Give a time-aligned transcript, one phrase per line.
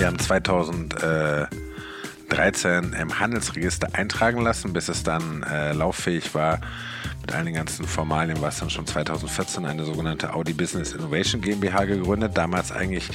[0.00, 6.62] Wir haben 2013 im Handelsregister eintragen lassen, bis es dann äh, lauffähig war.
[7.20, 11.42] Mit all den ganzen Formalien war es dann schon 2014 eine sogenannte Audi Business Innovation
[11.42, 12.34] GmbH gegründet.
[12.34, 13.10] Damals eigentlich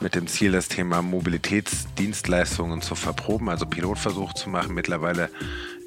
[0.00, 4.74] mit dem Ziel, das Thema Mobilitätsdienstleistungen zu verproben, also Pilotversuch zu machen.
[4.74, 5.30] Mittlerweile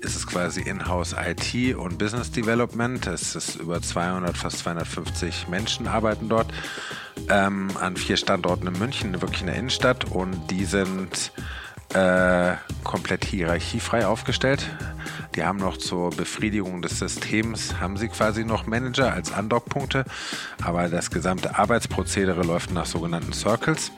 [0.02, 3.06] ist es quasi Inhouse IT und Business Development.
[3.08, 6.48] Es ist über 200, fast 250 Menschen arbeiten dort
[7.30, 11.32] ähm, an vier Standorten in München, wirklich in der Innenstadt und die sind
[11.94, 12.54] äh,
[12.84, 14.70] komplett hierarchiefrei aufgestellt.
[15.36, 20.06] Die haben noch zur Befriedigung des Systems, haben sie quasi noch Manager als Andockpunkte,
[20.62, 23.92] aber das gesamte Arbeitsprozedere läuft nach sogenannten Circles.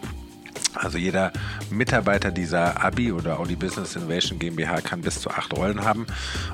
[0.73, 1.31] Also jeder
[1.69, 6.07] Mitarbeiter dieser ABI oder Audi Business Innovation GmbH kann bis zu acht Rollen haben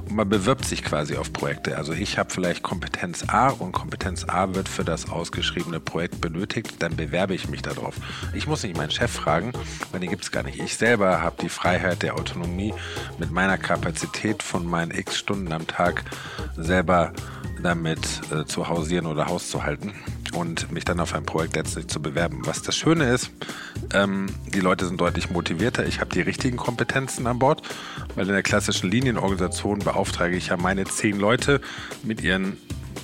[0.05, 1.77] und man bewirbt sich quasi auf Projekte.
[1.77, 6.75] Also ich habe vielleicht Kompetenz A und Kompetenz A wird für das ausgeschriebene Projekt benötigt,
[6.79, 7.95] dann bewerbe ich mich darauf.
[8.33, 9.53] Ich muss nicht meinen Chef fragen,
[9.91, 10.59] weil den gibt es gar nicht.
[10.59, 12.73] Ich selber habe die Freiheit der Autonomie
[13.19, 16.03] mit meiner Kapazität von meinen x Stunden am Tag
[16.55, 17.13] selber
[17.61, 17.99] damit
[18.31, 19.93] äh, zu hausieren oder Haus zu halten
[20.33, 22.41] und mich dann auf ein Projekt letztlich zu bewerben.
[22.45, 23.31] Was das Schöne ist,
[23.93, 25.85] ähm, die Leute sind deutlich motivierter.
[25.85, 27.61] Ich habe die richtigen Kompetenzen an Bord,
[28.15, 31.61] weil in der klassischen Linienorganisation beauftrage ich ja meine zehn Leute
[32.03, 32.57] mit ihren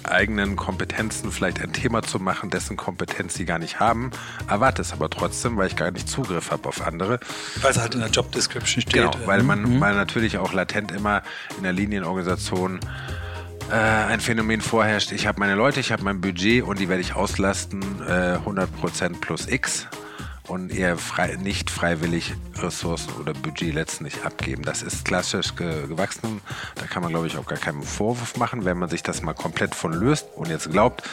[0.04, 4.12] eigenen Kompetenzen vielleicht ein Thema zu machen, dessen Kompetenz sie gar nicht haben,
[4.48, 7.20] erwarte es aber trotzdem, weil ich gar nicht Zugriff habe auf andere.
[7.62, 8.94] Weil es halt in der Job Description steht.
[8.94, 9.82] Genau, weil man mhm.
[9.82, 11.24] weil natürlich auch latent immer
[11.58, 12.80] in der Linienorganisation
[13.74, 15.12] äh, ein Phänomen vorherrscht.
[15.12, 19.20] Ich habe meine Leute, ich habe mein Budget und die werde ich auslasten, äh, 100%
[19.20, 19.88] plus X
[20.48, 24.64] und eher frei, nicht freiwillig Ressourcen oder Budget letztendlich abgeben.
[24.64, 26.42] Das ist klassisch ge gewachsen.
[26.76, 29.34] Da kann man, glaube ich, auch gar keinen Vorwurf machen, wenn man sich das mal
[29.34, 31.04] komplett von löst und jetzt glaubt,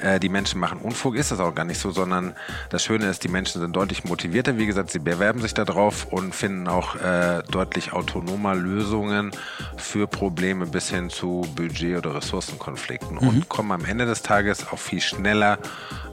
[0.00, 2.34] äh, die Menschen machen Unfug, ist das auch gar nicht so, sondern
[2.70, 4.58] das Schöne ist, die Menschen sind deutlich motivierter.
[4.58, 9.32] Wie gesagt, sie bewerben sich darauf und finden auch äh, deutlich autonomer Lösungen
[9.76, 13.28] für Probleme bis hin zu Budget- oder Ressourcenkonflikten mhm.
[13.28, 15.58] und kommen am Ende des Tages auch viel schneller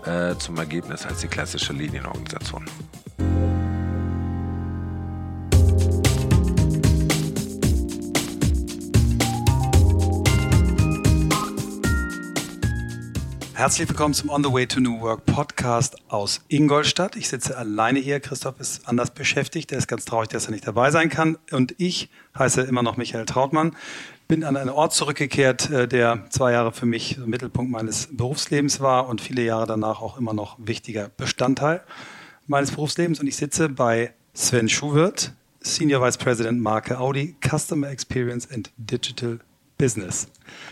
[0.05, 2.54] äh, zum Ergebnis als die klassische Linienorganisation.
[13.53, 17.15] Herzlich willkommen zum On the Way to New Work Podcast aus Ingolstadt.
[17.15, 18.19] Ich sitze alleine hier.
[18.19, 19.71] Christoph ist anders beschäftigt.
[19.71, 21.37] Er ist ganz traurig, dass er nicht dabei sein kann.
[21.51, 23.75] Und ich heiße immer noch Michael Trautmann
[24.27, 29.07] bin an einen Ort zurückgekehrt, äh, der zwei Jahre für mich Mittelpunkt meines Berufslebens war
[29.07, 31.81] und viele Jahre danach auch immer noch wichtiger Bestandteil
[32.47, 33.19] meines Berufslebens.
[33.19, 39.39] Und ich sitze bei Sven Schuwirth, Senior Vice President Marke Audi, Customer Experience and Digital
[39.77, 40.27] Business.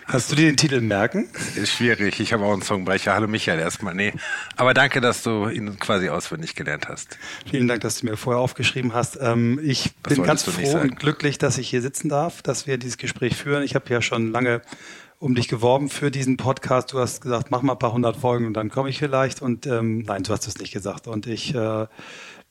[0.08, 1.28] Kannst du dir den Titel merken?
[1.56, 2.20] Ist schwierig.
[2.22, 3.14] Ich habe auch einen Songbrecher.
[3.14, 3.94] Hallo Michael erstmal.
[3.94, 4.14] Nee.
[4.56, 7.18] Aber danke, dass du ihn quasi auswendig gelernt hast.
[7.50, 9.18] Vielen Dank, dass du mir vorher aufgeschrieben hast.
[9.20, 12.78] Ähm, ich das bin ganz froh und glücklich, dass ich hier sitzen darf, dass wir
[12.78, 13.64] dieses Gespräch führen.
[13.64, 14.62] Ich habe ja schon lange
[15.24, 16.92] um dich geworben für diesen Podcast.
[16.92, 19.42] Du hast gesagt, mach mal ein paar hundert Folgen und dann komme ich vielleicht.
[19.42, 21.08] Und ähm, nein, du hast es nicht gesagt.
[21.08, 21.88] Und ich äh,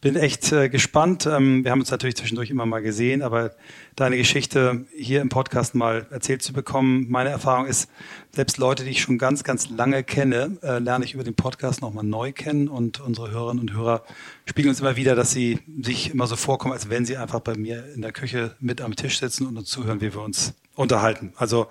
[0.00, 1.26] bin echt äh, gespannt.
[1.26, 3.50] Ähm, wir haben uns natürlich zwischendurch immer mal gesehen, aber
[3.94, 7.10] deine Geschichte hier im Podcast mal erzählt zu bekommen.
[7.10, 7.90] Meine Erfahrung ist,
[8.34, 11.82] selbst Leute, die ich schon ganz, ganz lange kenne, äh, lerne ich über den Podcast
[11.82, 14.02] nochmal neu kennen und unsere Hörerinnen und Hörer
[14.46, 17.54] spiegeln uns immer wieder, dass sie sich immer so vorkommen, als wenn sie einfach bei
[17.54, 21.32] mir in der Küche mit am Tisch sitzen und uns zuhören, wie wir uns unterhalten.
[21.36, 21.66] Also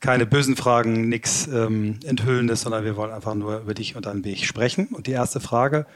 [0.00, 4.24] keine bösen Fragen, nichts ähm, Enthüllendes, sondern wir wollen einfach nur über dich und deinen
[4.24, 4.88] Weg sprechen.
[4.88, 5.86] Und die erste Frage,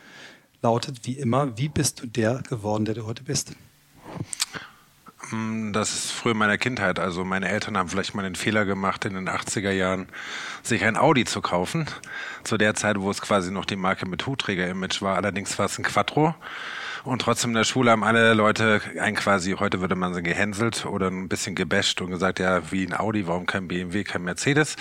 [0.63, 3.53] lautet wie immer, wie bist du der geworden, der du heute bist?
[5.31, 6.99] Mm, das ist früher meiner Kindheit.
[6.99, 10.07] Also meine Eltern haben vielleicht mal den Fehler gemacht, in den 80er Jahren
[10.63, 11.87] sich ein Audi zu kaufen.
[12.45, 15.17] Zu der Zeit, wo es quasi noch die Marke mit Hutträger-Image war.
[15.17, 16.35] Allerdings war es ein Quattro.
[17.05, 20.87] Und trotzdem in der Schule haben alle Leute ein quasi, heute würde man sagen, gehänselt
[20.87, 24.77] oder ein bisschen gebasht und gesagt, ja, wie ein Audi, warum kein BMW, kein Mercedes?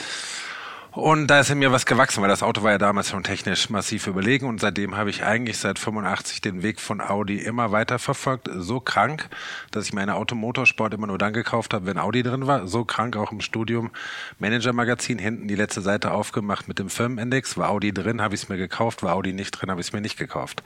[0.93, 3.69] Und da ist in mir was gewachsen, weil das Auto war ja damals schon technisch
[3.69, 7.97] massiv überlegen und seitdem habe ich eigentlich seit 85 den Weg von Audi immer weiter
[7.97, 8.49] verfolgt.
[8.53, 9.29] So krank,
[9.71, 12.67] dass ich meine Automotorsport immer nur dann gekauft habe, wenn Audi drin war.
[12.67, 13.89] So krank auch im Studium
[14.37, 17.55] Manager Magazin hinten die letzte Seite aufgemacht mit dem Firmenindex.
[17.55, 19.01] War Audi drin, habe ich es mir gekauft.
[19.01, 20.61] War Audi nicht drin, habe ich es mir nicht gekauft.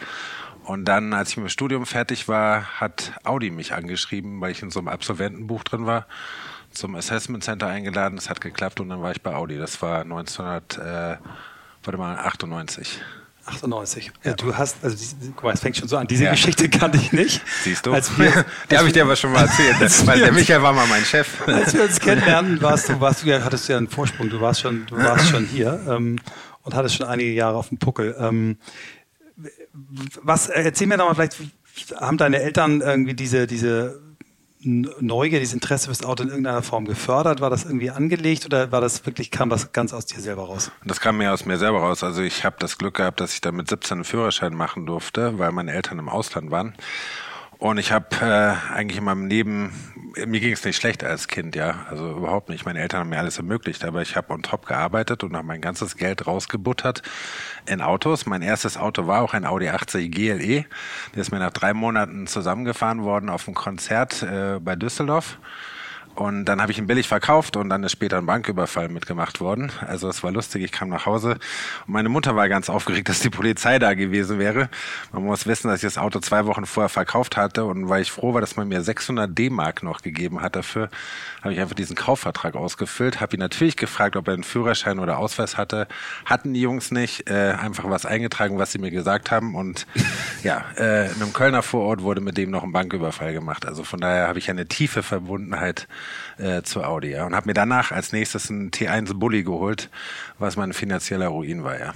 [0.65, 4.61] Und dann, als ich mit dem Studium fertig war, hat Audi mich angeschrieben, weil ich
[4.61, 6.07] in so einem Absolventenbuch drin war
[6.71, 8.17] zum Assessment Center eingeladen.
[8.17, 9.57] Es hat geklappt und dann war ich bei Audi.
[9.57, 11.17] Das war 1900, äh,
[11.83, 12.99] warte mal, 98.
[13.45, 14.11] 98.
[14.23, 14.33] Ja.
[14.33, 16.07] Du hast, also guck mal, es fängt schon so an.
[16.07, 16.31] Diese ja.
[16.31, 17.41] Geschichte kannte ich nicht.
[17.63, 17.93] Siehst du?
[17.93, 20.07] Als wir, die habe ich dir aber schon mal erzählt.
[20.07, 21.27] weil der Michael war mal mein Chef.
[21.47, 24.29] Als wir uns kennenlernten, warst du, warst du ja, hattest du ja einen Vorsprung.
[24.29, 26.17] Du warst schon, du warst schon hier ähm,
[26.63, 28.15] und hattest schon einige Jahre auf dem Puckel.
[28.19, 28.57] Ähm,
[30.23, 31.37] was, erzähl mir doch mal vielleicht,
[31.99, 34.01] haben deine Eltern irgendwie diese, diese
[34.65, 37.39] Neugier, dieses Interesse fürs Auto in irgendeiner Form gefördert?
[37.39, 40.71] War das irgendwie angelegt oder war das wirklich, kam das ganz aus dir selber raus?
[40.83, 42.03] Das kam mehr aus mir selber raus.
[42.03, 45.37] Also ich habe das Glück gehabt, dass ich dann mit 17 einen Führerschein machen durfte,
[45.37, 46.73] weil meine Eltern im Ausland waren.
[47.65, 49.73] Und ich habe äh, eigentlich in meinem Leben,
[50.23, 52.63] mir ging es nicht schlecht als Kind, ja, also überhaupt nicht.
[52.63, 55.61] Meine Eltern haben mir alles ermöglicht, aber ich habe on top gearbeitet und habe mein
[55.61, 57.01] ganzes Geld rausgebuttert
[57.65, 58.27] in Autos.
[58.27, 60.65] Mein erstes Auto war auch ein Audi 80 GLE.
[61.15, 65.39] Der ist mir nach drei Monaten zusammengefahren worden auf einem Konzert äh, bei Düsseldorf.
[66.15, 69.71] Und dann habe ich ihn billig verkauft und dann ist später ein Banküberfall mitgemacht worden.
[69.85, 71.31] Also es war lustig, ich kam nach Hause
[71.87, 74.69] und meine Mutter war ganz aufgeregt, dass die Polizei da gewesen wäre.
[75.11, 78.11] Man muss wissen, dass ich das Auto zwei Wochen vorher verkauft hatte und weil ich
[78.11, 80.89] froh war, dass man mir 600 D-Mark noch gegeben hat dafür,
[81.41, 85.17] habe ich einfach diesen Kaufvertrag ausgefüllt, habe ihn natürlich gefragt, ob er einen Führerschein oder
[85.17, 85.87] Ausweis hatte.
[86.23, 89.85] Hatten die Jungs nicht, äh, einfach was eingetragen, was sie mir gesagt haben und
[90.43, 93.65] ja, äh, in einem Kölner Vorort wurde mit dem noch ein Banküberfall gemacht.
[93.65, 95.87] Also von daher habe ich eine tiefe Verbundenheit
[96.37, 97.11] äh, zu Audi.
[97.11, 97.25] Ja.
[97.25, 99.89] Und habe mir danach als nächstes einen T1 Bulli geholt,
[100.39, 101.93] was mein finanzieller Ruin war, ja.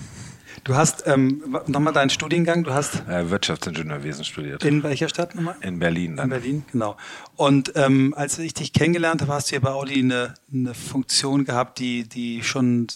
[0.63, 4.63] Du hast ähm, nochmal deinen Studiengang, du hast äh, Wirtschaftsingenieurwesen studiert.
[4.63, 5.55] In welcher Stadt nochmal?
[5.61, 6.25] In Berlin dann.
[6.25, 6.97] In Berlin, genau.
[7.35, 11.45] Und ähm, als ich dich kennengelernt habe, hast du ja bei Audi eine, eine Funktion
[11.45, 12.87] gehabt, die, die schon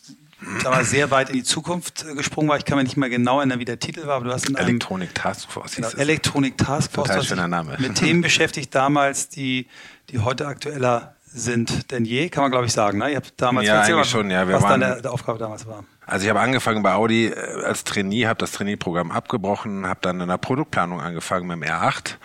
[0.64, 2.58] mal, sehr weit in die Zukunft äh, gesprungen war.
[2.58, 4.56] Ich kann mir nicht mehr genau erinnern, wie der Titel war, aber du hast in
[4.56, 5.76] einem Electronic Task Force.
[5.76, 7.08] Genau, Electronic Task Force.
[7.08, 7.76] Total schöner Name.
[7.80, 9.68] Mit Themen beschäftigt damals, die,
[10.10, 13.00] die heute aktueller sind denn je, kann man glaube ich sagen.
[13.00, 13.10] Ne?
[13.10, 14.48] Ihr habt damals ja, eigentlich schon, ja.
[14.48, 15.84] Wir was waren, der, Aufgabe damals war.
[16.06, 20.22] Also ich habe angefangen bei Audi äh, als Trainee, habe das Trainee-Programm abgebrochen, habe dann
[20.22, 22.16] in der Produktplanung angefangen mit dem R8.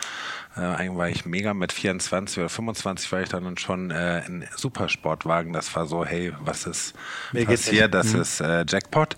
[0.59, 4.45] Äh, eigentlich war ich mega mit 24 oder 25 war ich dann schon äh, in
[4.57, 5.53] Supersportwagen.
[5.53, 6.95] Das war so, hey, was ist
[7.33, 7.95] Mir passiert?
[7.95, 8.21] Das mhm.
[8.21, 9.17] ist äh, Jackpot.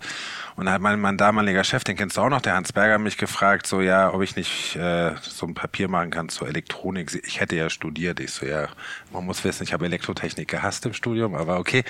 [0.57, 2.99] Und da hat mein, mein damaliger Chef, den kennst du auch noch, der Hans Berger,
[2.99, 7.21] mich gefragt, so ja, ob ich nicht äh, so ein Papier machen kann zur Elektronik.
[7.25, 8.21] Ich hätte ja studiert.
[8.21, 8.69] Ich so, ja,
[9.13, 11.85] man muss wissen, ich habe Elektrotechnik gehasst im Studium, aber okay.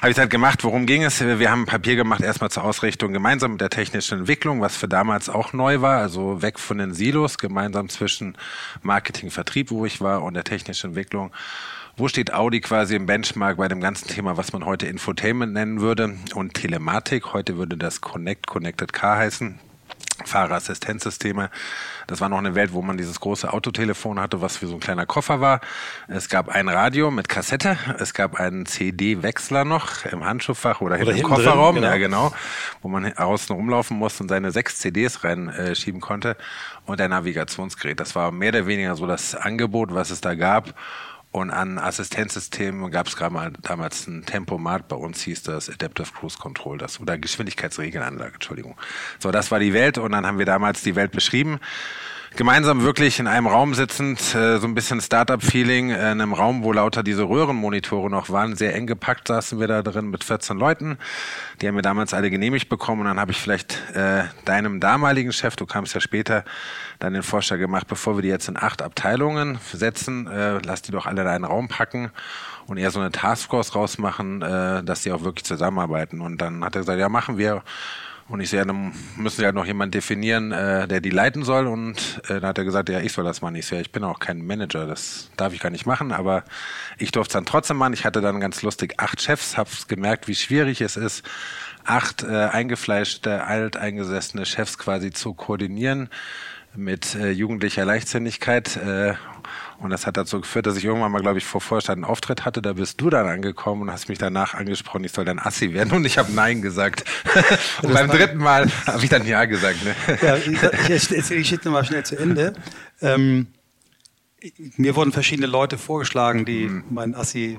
[0.00, 0.64] Habe ich halt gemacht.
[0.64, 1.20] Worum ging es?
[1.20, 4.88] Wir haben ein Papier gemacht, erstmal zur Ausrichtung gemeinsam mit der technischen Entwicklung, was für
[4.88, 8.36] damals auch neu war, also weg von den Silos, gemeinsam zwischen
[8.82, 11.32] Marketing, Vertrieb, wo ich war, und der technischen Entwicklung
[12.02, 15.80] wo steht Audi quasi im Benchmark bei dem ganzen Thema, was man heute Infotainment nennen
[15.80, 17.32] würde und Telematik?
[17.32, 19.60] Heute würde das Connect, Connected Car heißen.
[20.24, 21.48] Fahrerassistenzsysteme.
[22.08, 24.80] Das war noch eine Welt, wo man dieses große Autotelefon hatte, was wie so ein
[24.80, 25.60] kleiner Koffer war.
[26.08, 27.78] Es gab ein Radio mit Kassette.
[27.98, 31.92] Es gab einen CD-Wechsler noch im Handschuhfach oder, oder im Kofferraum, drin, genau.
[31.92, 32.32] ja genau,
[32.82, 36.36] wo man außen rumlaufen musste und seine sechs CDs reinschieben konnte.
[36.84, 38.00] Und ein Navigationsgerät.
[38.00, 40.74] Das war mehr oder weniger so das Angebot, was es da gab.
[41.32, 46.12] Und an Assistenzsystemen gab es gerade mal damals ein Tempomat, bei uns hieß das Adaptive
[46.12, 48.76] Cruise Control, das oder Geschwindigkeitsregelanlage, Entschuldigung.
[49.18, 51.58] So, das war die Welt und dann haben wir damals die Welt beschrieben
[52.36, 56.62] gemeinsam wirklich in einem Raum sitzend, äh, so ein bisschen Startup-Feeling, äh, in einem Raum,
[56.62, 58.56] wo lauter diese Röhrenmonitore noch waren.
[58.56, 60.98] Sehr eng gepackt saßen wir da drin mit 14 Leuten.
[61.60, 65.32] Die haben wir damals alle genehmigt bekommen und dann habe ich vielleicht äh, deinem damaligen
[65.32, 66.44] Chef, du kamst ja später,
[66.98, 70.92] dann den Vorschlag gemacht, bevor wir die jetzt in acht Abteilungen setzen, äh, lass die
[70.92, 72.10] doch alle in einen Raum packen
[72.66, 76.20] und eher so eine Taskforce rausmachen, äh, dass die auch wirklich zusammenarbeiten.
[76.20, 77.62] Und dann hat er gesagt, ja, machen wir.
[78.32, 81.66] Und ich sehe, dann müssen sie halt noch jemand definieren, äh, der die leiten soll.
[81.66, 83.56] Und äh, dann hat er gesagt, ja, ich soll das machen.
[83.56, 86.12] Ich sehe, ich bin auch kein Manager, das darf ich gar nicht machen.
[86.12, 86.42] Aber
[86.96, 87.92] ich durfte es dann trotzdem machen.
[87.92, 91.28] Ich hatte dann ganz lustig acht Chefs, habe gemerkt, wie schwierig es ist,
[91.84, 96.08] acht äh, eingefleischte, alteingesessene Chefs quasi zu koordinieren
[96.74, 98.78] mit äh, jugendlicher Leichtsinnigkeit.
[98.78, 99.12] Äh,
[99.82, 102.44] und das hat dazu geführt, dass ich irgendwann mal, glaube ich, vor Vorstand einen Auftritt
[102.44, 102.62] hatte.
[102.62, 105.92] Da bist du dann angekommen und hast mich danach angesprochen, ich soll dann Assi werden.
[105.92, 107.04] Und ich habe Nein gesagt.
[107.82, 109.78] und beim dritten Mal habe ich dann Ja gesagt.
[109.84, 109.94] Ne?
[110.22, 112.54] Ja, ich, erzähle die Geschichte nochmal schnell zu Ende.
[113.00, 113.48] Ähm,
[114.76, 116.84] mir wurden verschiedene Leute vorgeschlagen, die mhm.
[116.90, 117.58] mein Assi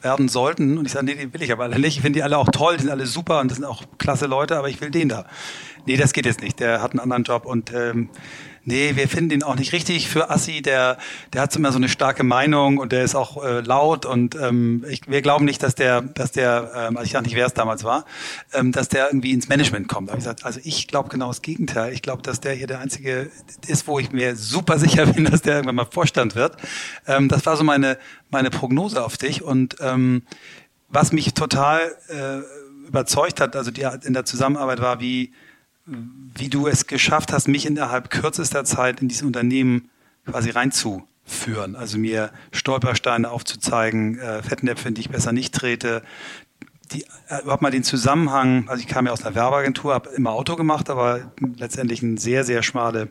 [0.00, 0.78] werden sollten.
[0.78, 1.96] Und ich sage, nee, die will ich aber alle nicht.
[1.96, 4.26] Ich finde die alle auch toll, die sind alle super und das sind auch klasse
[4.26, 5.26] Leute, aber ich will den da.
[5.86, 6.60] Nee, das geht jetzt nicht.
[6.60, 8.10] Der hat einen anderen Job und ähm,
[8.64, 10.62] nee, wir finden ihn auch nicht richtig für Assi.
[10.62, 10.98] Der,
[11.32, 14.84] der hat immer so eine starke Meinung und der ist auch äh, laut und ähm,
[14.88, 17.54] ich, wir glauben nicht, dass der, dass der, ähm, also ich dachte nicht, wer es
[17.54, 18.04] damals war,
[18.52, 20.10] ähm, dass der irgendwie ins Management kommt.
[20.10, 21.92] Habe ich gesagt, also ich glaube genau das Gegenteil.
[21.92, 23.30] Ich glaube, dass der hier der einzige
[23.66, 26.56] ist, wo ich mir super sicher bin, dass der irgendwann mal Vorstand wird.
[27.06, 27.98] Ähm, das war so meine
[28.30, 30.22] meine Prognose auf dich und ähm,
[30.88, 35.32] was mich total äh, überzeugt hat, also die in der Zusammenarbeit war, wie
[35.86, 39.90] wie du es geschafft hast, mich innerhalb kürzester Zeit in dieses Unternehmen
[40.26, 41.76] quasi reinzuführen.
[41.76, 46.02] Also mir Stolpersteine aufzuzeigen, äh, Fettnäpfe, in die ich besser nicht trete.
[46.92, 50.30] Die, äh, überhaupt mal den Zusammenhang, also ich kam ja aus einer Werbeagentur, habe immer
[50.30, 53.10] Auto gemacht, aber letztendlich eine sehr, sehr schmale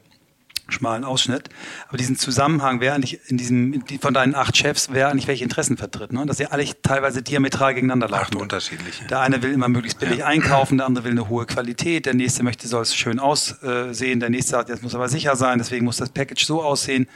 [0.72, 1.50] schmalen Ausschnitt.
[1.88, 5.78] Aber diesen Zusammenhang, wer eigentlich in diesem, von deinen acht Chefs, wer eigentlich welche Interessen
[5.78, 6.26] vertritt, ne?
[6.26, 8.24] dass sie alle teilweise diametral gegeneinander laufen.
[8.24, 9.06] Acht unterschiedliche.
[9.06, 10.26] Der eine will immer möglichst billig ja.
[10.26, 14.30] einkaufen, der andere will eine hohe Qualität, der nächste möchte, soll es schön aussehen, der
[14.30, 17.08] nächste sagt, jetzt muss aber sicher sein, deswegen muss das Package so aussehen.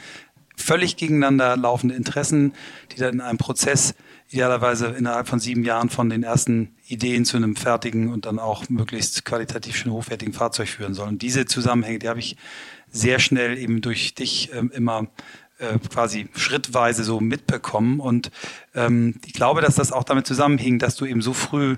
[0.57, 2.53] Völlig gegeneinander laufende Interessen,
[2.91, 3.93] die dann in einem Prozess
[4.29, 8.67] idealerweise innerhalb von sieben Jahren von den ersten Ideen zu einem fertigen und dann auch
[8.69, 11.19] möglichst qualitativ schön hochwertigen Fahrzeug führen sollen.
[11.19, 12.35] Diese Zusammenhänge, die habe ich
[12.95, 15.07] sehr schnell eben durch dich ähm, immer
[15.59, 17.99] äh, quasi schrittweise so mitbekommen.
[17.99, 18.31] Und
[18.73, 21.75] ähm, ich glaube, dass das auch damit zusammenhing, dass du eben so früh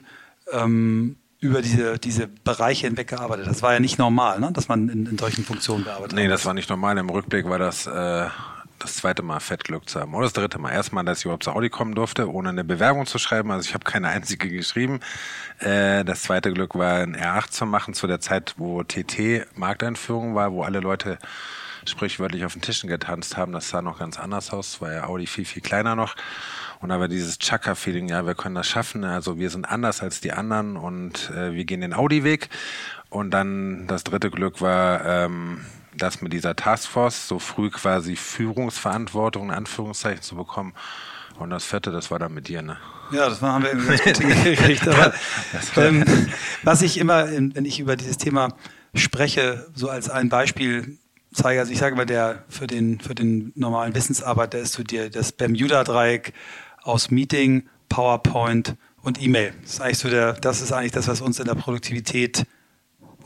[0.51, 3.47] ähm, über diese, diese Bereiche hinweg gearbeitet.
[3.47, 4.51] Das war ja nicht normal, ne?
[4.53, 6.19] dass man in, in solchen Funktionen gearbeitet hat.
[6.19, 6.97] Nee, das war nicht normal.
[6.97, 8.27] Im Rückblick war das äh,
[8.79, 10.13] das zweite Mal Fettglück zu haben.
[10.13, 10.72] Oder das dritte Mal.
[10.72, 13.51] Erstmal, dass ich überhaupt zu Audi kommen durfte, ohne eine Bewerbung zu schreiben.
[13.51, 15.00] Also ich habe keine einzige geschrieben.
[15.60, 20.36] Äh, das zweite Glück war, ein R8 zu machen, zu der Zeit, wo TT Markteinführung
[20.36, 21.17] war, wo alle Leute
[21.86, 23.51] sprichwörtlich auf den Tischen getanzt haben.
[23.51, 26.15] Das sah noch ganz anders aus, war ja Audi viel, viel kleiner noch.
[26.79, 29.03] Und war dieses Chaka-Feeling, ja, wir können das schaffen.
[29.03, 32.50] Also wir sind anders als die anderen und äh, wir gehen den Audi-Weg.
[33.10, 35.65] Und dann das dritte Glück war, ähm,
[35.97, 40.73] das mit dieser Taskforce so früh quasi Führungsverantwortung in Anführungszeichen zu bekommen.
[41.39, 42.77] Und das vierte, das war dann mit dir, ne?
[43.11, 44.87] Ja, das haben wir irgendwie ganz gut hingekriegt.
[44.87, 45.13] Aber,
[45.77, 46.03] ähm,
[46.63, 48.53] was ich immer, wenn ich über dieses Thema
[48.95, 50.97] spreche, so als ein Beispiel
[51.33, 55.09] zeige, also ich sage mal, der für den, für den normalen Wissensarbeiter ist zu dir
[55.09, 56.33] das Bermuda-Dreieck
[56.83, 59.53] aus Meeting, PowerPoint und E-Mail.
[59.61, 62.45] Das ist eigentlich so der, das ist eigentlich das, was uns in der Produktivität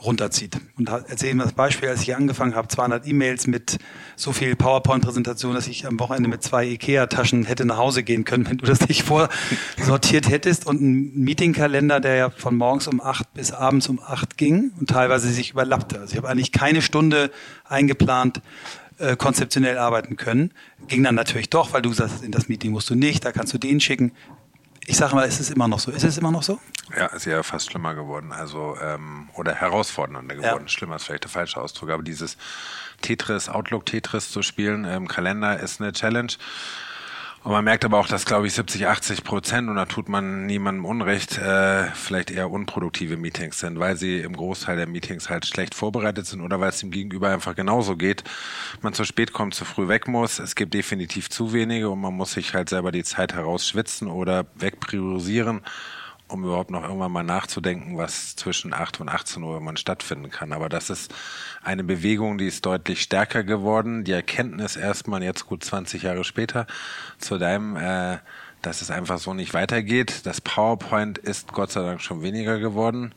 [0.04, 0.58] runterzieht.
[0.78, 3.78] Und erzähle Ihnen das Beispiel, als ich angefangen habe, 200 E-Mails mit
[4.16, 8.46] so viel PowerPoint-Präsentation, dass ich am Wochenende mit zwei Ikea-Taschen hätte nach Hause gehen können,
[8.50, 10.66] wenn du das nicht vorsortiert hättest.
[10.66, 14.90] Und ein Meetingkalender, der ja von morgens um acht bis abends um acht ging und
[14.90, 16.00] teilweise sich überlappte.
[16.00, 17.32] Also ich habe eigentlich keine Stunde
[17.66, 18.42] eingeplant,
[18.98, 20.52] äh, konzeptionell arbeiten können.
[20.88, 23.54] Ging dann natürlich doch, weil du sagst, in das Meeting musst du nicht, da kannst
[23.54, 24.12] du den schicken.
[24.92, 25.90] Ich sage mal, ist es immer noch so?
[25.90, 26.60] Ist es immer noch so?
[26.98, 28.34] Ja, ist ja fast schlimmer geworden.
[28.34, 30.64] Also, ähm, oder herausfordernder geworden.
[30.64, 30.68] Ja.
[30.68, 31.92] Schlimmer ist vielleicht der falsche Ausdruck.
[31.92, 32.36] Aber dieses
[33.02, 36.34] Tetris, Outlook Tetris zu spielen im Kalender ist eine Challenge.
[37.44, 40.46] Und man merkt aber auch, dass, glaube ich, 70, 80 Prozent, und da tut man
[40.46, 45.48] niemandem Unrecht, äh, vielleicht eher unproduktive Meetings sind, weil sie im Großteil der Meetings halt
[45.48, 48.24] schlecht vorbereitet sind oder weil es dem Gegenüber einfach genauso geht.
[48.82, 50.38] Man zu spät kommt, zu früh weg muss.
[50.38, 54.46] Es gibt definitiv zu wenige und man muss sich halt selber die Zeit herausschwitzen oder
[54.56, 55.62] wegpriorisieren
[56.32, 60.54] um überhaupt noch irgendwann mal nachzudenken, was zwischen 8 und 18 Uhr man stattfinden kann.
[60.54, 61.14] Aber das ist
[61.64, 64.04] eine Bewegung, die ist deutlich stärker geworden.
[64.04, 66.68] Die Erkenntnis erstmal jetzt gut 20 Jahre später
[67.18, 68.20] zu deinem, äh,
[68.62, 70.26] dass es einfach so nicht weitergeht.
[70.26, 73.14] Das PowerPoint ist Gott sei Dank schon weniger geworden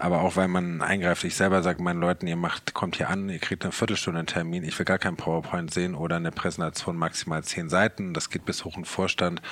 [0.00, 1.24] aber auch weil man eingreift.
[1.24, 4.26] Ich selber sage meinen Leuten, ihr macht, kommt hier an, ihr kriegt eine Viertelstunde einen
[4.26, 8.14] Termin, ich will gar kein PowerPoint sehen oder eine Präsentation maximal zehn Seiten.
[8.14, 9.42] Das geht bis hoch in Vorstand,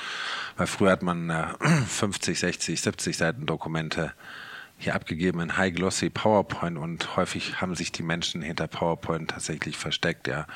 [0.57, 1.47] weil früher hat man äh,
[1.87, 4.13] 50, 60, 70 Seiten Dokumente
[4.79, 9.77] hier abgegeben in High Glossy PowerPoint und häufig haben sich die Menschen hinter PowerPoint tatsächlich
[9.77, 10.47] versteckt, ja.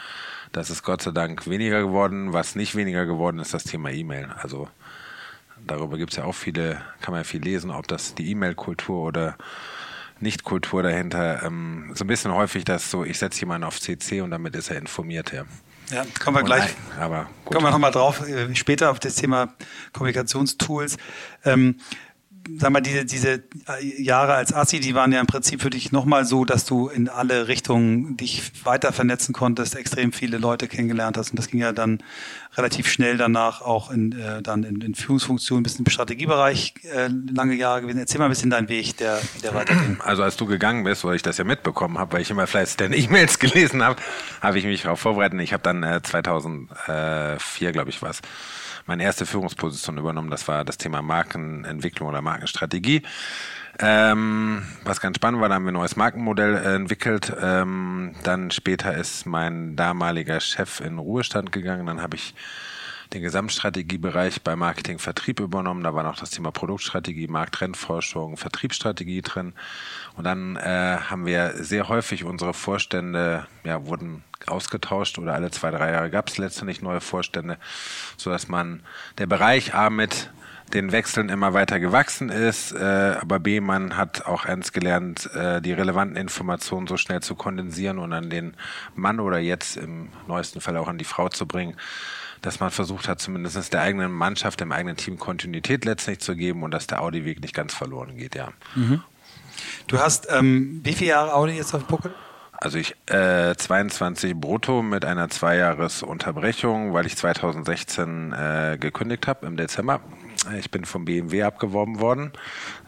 [0.52, 2.32] Das ist Gott sei Dank weniger geworden.
[2.32, 4.28] Was nicht weniger geworden ist, das Thema E-Mail.
[4.37, 4.68] Also
[5.66, 9.02] darüber gibt es ja auch viele, kann man ja viel lesen, ob das die E-Mail-Kultur
[9.02, 9.37] oder
[10.23, 11.43] nicht-Kultur dahinter.
[11.43, 14.71] Ähm, so ein bisschen häufig das so, ich setze jemanden auf CC und damit ist
[14.71, 15.45] er informiert, ja.
[15.91, 16.75] Ja, kommen wir gleich.
[16.91, 17.55] Nein, aber gut.
[17.55, 19.52] kommen wir nochmal drauf, äh, später auf das Thema
[19.93, 20.97] Kommunikationstools.
[21.45, 21.76] Ähm,
[22.58, 23.42] sag mal, diese, diese
[23.99, 27.08] Jahre als Assi, die waren ja im Prinzip für dich nochmal so, dass du in
[27.08, 31.30] alle Richtungen dich weiter vernetzen konntest, extrem viele Leute kennengelernt hast.
[31.30, 32.02] Und das ging ja dann
[32.56, 37.54] relativ schnell danach auch in, äh, dann in, in Führungsfunktionen, bis im Strategiebereich äh, lange
[37.54, 37.99] Jahre gewesen.
[37.99, 39.99] Erzähl mal ein bisschen deinen Weg, der, der weiterging.
[40.00, 42.76] Also als du gegangen bist, weil ich das ja mitbekommen habe, weil ich immer fleißig
[42.76, 44.00] deine E-Mails gelesen habe,
[44.40, 45.40] habe ich mich darauf vorbereitet.
[45.40, 48.20] Ich habe dann äh, 2004, glaube ich, was
[48.86, 50.30] meine erste Führungsposition übernommen.
[50.30, 53.02] Das war das Thema Markenentwicklung oder Markenstrategie.
[53.78, 57.32] Ähm, was ganz spannend war, da haben wir ein neues Markenmodell äh, entwickelt.
[57.40, 61.86] Ähm, dann später ist mein damaliger Chef in Ruhestand gegangen.
[61.86, 62.34] Dann habe ich
[63.12, 65.82] den Gesamtstrategiebereich bei Marketing Vertrieb übernommen.
[65.82, 69.54] Da war noch das Thema Produktstrategie, Markttrendforschung, Vertriebsstrategie drin.
[70.16, 75.71] Und dann äh, haben wir sehr häufig unsere Vorstände, ja, wurden ausgetauscht oder alle zwei,
[75.71, 77.59] drei Jahre gab es letztendlich neue Vorstände,
[78.16, 78.83] sodass man
[79.19, 80.31] der Bereich A mit
[80.73, 85.61] den Wechseln immer weiter gewachsen ist, äh, aber B, man hat auch ernst gelernt, äh,
[85.61, 88.54] die relevanten Informationen so schnell zu kondensieren und an den
[88.95, 91.76] Mann oder jetzt im neuesten Fall auch an die Frau zu bringen,
[92.40, 96.62] dass man versucht hat, zumindest der eigenen Mannschaft, dem eigenen Team Kontinuität letztlich zu geben
[96.62, 98.49] und dass der Audi-Weg nicht ganz verloren geht, ja.
[98.75, 99.02] Mhm.
[99.87, 102.14] Du hast ähm, wie viele Jahre Audi jetzt auf dem Buckel?
[102.52, 109.57] Also ich äh, 22 brutto mit einer Zweijahresunterbrechung, weil ich 2016 äh, gekündigt habe im
[109.57, 110.00] Dezember.
[110.58, 112.32] Ich bin vom BMW abgeworben worden.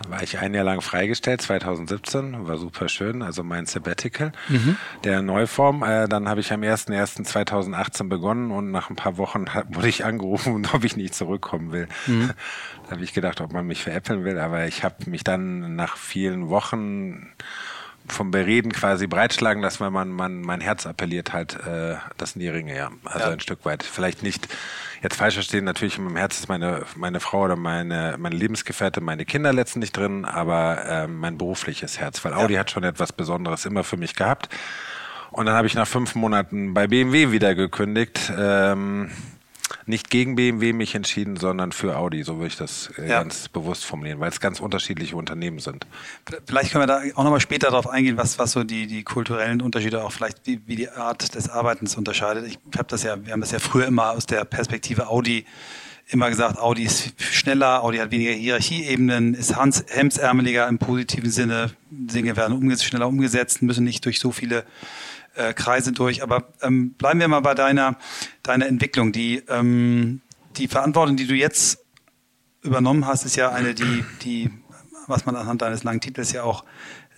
[0.03, 2.47] Dann war ich ein Jahr lang freigestellt, 2017.
[2.47, 4.77] War super schön, also mein Sabbatical mhm.
[5.05, 5.83] der Neuform.
[5.83, 10.67] Äh, dann habe ich am 01.01.2018 begonnen und nach ein paar Wochen wurde ich angerufen,
[10.73, 11.89] ob ich nicht zurückkommen will.
[12.07, 12.31] Mhm.
[12.85, 15.97] Da habe ich gedacht, ob man mich veräppeln will, aber ich habe mich dann nach
[15.97, 17.33] vielen Wochen
[18.07, 22.41] vom Bereden quasi breitschlagen lassen, weil man, man mein Herz appelliert halt, äh, das sind
[22.41, 22.91] die Ringe, ja.
[23.05, 23.33] Also ja.
[23.33, 23.83] ein Stück weit.
[23.83, 24.49] Vielleicht nicht
[25.03, 29.01] jetzt falsch verstehen, natürlich in meinem Herz ist meine, meine Frau oder meine, meine Lebensgefährte,
[29.01, 32.61] meine Kinder letztendlich drin, aber äh, mein berufliches Herz, weil Audi ja.
[32.61, 34.49] hat schon etwas Besonderes immer für mich gehabt.
[35.31, 38.33] Und dann habe ich nach fünf Monaten bei BMW wieder gekündigt.
[38.39, 39.11] Ähm,
[39.87, 43.23] nicht gegen BMW mich entschieden, sondern für Audi, so würde ich das äh, ja.
[43.23, 45.87] ganz bewusst formulieren, weil es ganz unterschiedliche Unternehmen sind.
[46.47, 49.61] Vielleicht können wir da auch nochmal später darauf eingehen, was, was so die, die kulturellen
[49.61, 52.47] Unterschiede auch vielleicht, wie, wie die Art des Arbeitens unterscheidet.
[52.47, 55.45] Ich habe das ja, wir haben das ja früher immer aus der Perspektive Audi
[56.09, 61.71] immer gesagt, Audi ist schneller, Audi hat weniger Hierarchieebenen, ist Hans hemsärmeliger im positiven Sinne,
[61.91, 64.65] Dinge werden umgesetzt, schneller umgesetzt, müssen nicht durch so viele
[65.35, 66.23] äh, Kreise durch.
[66.23, 67.97] Aber ähm, bleiben wir mal bei deiner,
[68.43, 69.13] deiner Entwicklung.
[69.13, 70.21] Die, ähm,
[70.57, 71.79] die Verantwortung, die du jetzt
[72.63, 74.51] übernommen hast, ist ja eine, die, die,
[75.07, 76.65] was man anhand deines langen Titels ja auch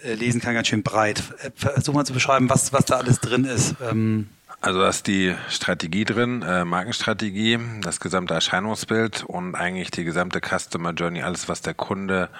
[0.03, 1.23] äh, lesen kann, ganz schön breit.
[1.43, 3.77] Äh, versuch mal zu beschreiben, was, was da alles drin ist.
[3.81, 4.29] Ähm,
[4.61, 10.41] also da ist die Strategie drin, äh, Markenstrategie, das gesamte Erscheinungsbild und eigentlich die gesamte
[10.41, 12.31] Customer Journey, alles, was der Kunde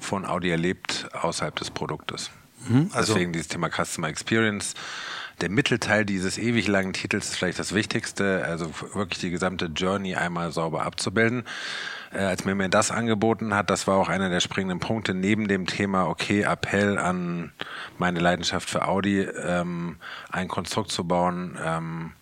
[0.00, 2.30] von Audi erlebt, außerhalb des Produktes.
[2.68, 4.74] Mhm, also Deswegen dieses Thema Customer Experience,
[5.40, 10.14] der Mittelteil dieses ewig langen Titels ist vielleicht das Wichtigste, also wirklich die gesamte Journey
[10.14, 11.44] einmal sauber abzubilden.
[12.12, 15.48] Äh, als mir mir das angeboten hat, das war auch einer der springenden Punkte neben
[15.48, 17.52] dem Thema, okay, Appell an
[17.98, 19.96] meine Leidenschaft für Audi, ähm,
[20.30, 22.12] ein Konstrukt zu bauen, ähm,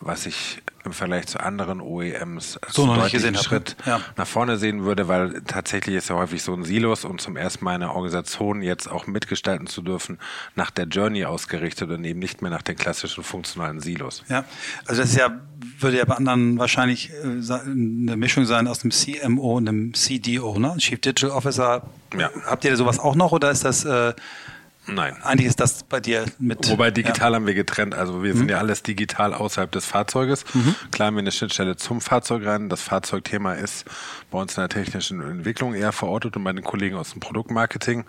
[0.00, 4.00] was ich im Vergleich zu anderen OEMs so noch nicht gesehen Schritt ja.
[4.16, 7.64] nach vorne sehen würde, weil tatsächlich ist ja häufig so ein Silos und zum ersten
[7.64, 10.18] Mal eine Organisation jetzt auch mitgestalten zu dürfen,
[10.54, 14.22] nach der Journey ausgerichtet und eben nicht mehr nach den klassischen funktionalen Silos.
[14.28, 14.44] Ja,
[14.86, 15.40] also das ist ja,
[15.80, 20.58] würde ja bei anderen wahrscheinlich äh, eine Mischung sein aus einem CMO und einem CDO,
[20.58, 20.76] ne?
[20.78, 21.82] Chief Digital Officer.
[22.16, 22.30] Ja.
[22.44, 24.14] Habt ihr sowas auch noch oder ist das äh,
[24.88, 25.16] Nein.
[25.22, 26.68] Eigentlich ist das bei dir mit.
[26.70, 27.36] Wobei digital ja.
[27.36, 27.94] haben wir getrennt.
[27.94, 28.38] Also wir mhm.
[28.38, 30.44] sind ja alles digital außerhalb des Fahrzeuges.
[30.54, 30.74] Mhm.
[30.92, 32.68] Klar haben wir eine Schnittstelle zum Fahrzeug rein.
[32.68, 33.84] Das Fahrzeugthema ist
[34.30, 38.04] bei uns in der technischen Entwicklung eher verortet und bei den Kollegen aus dem Produktmarketing.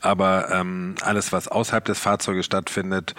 [0.00, 3.14] Aber ähm, alles, was außerhalb des Fahrzeuges stattfindet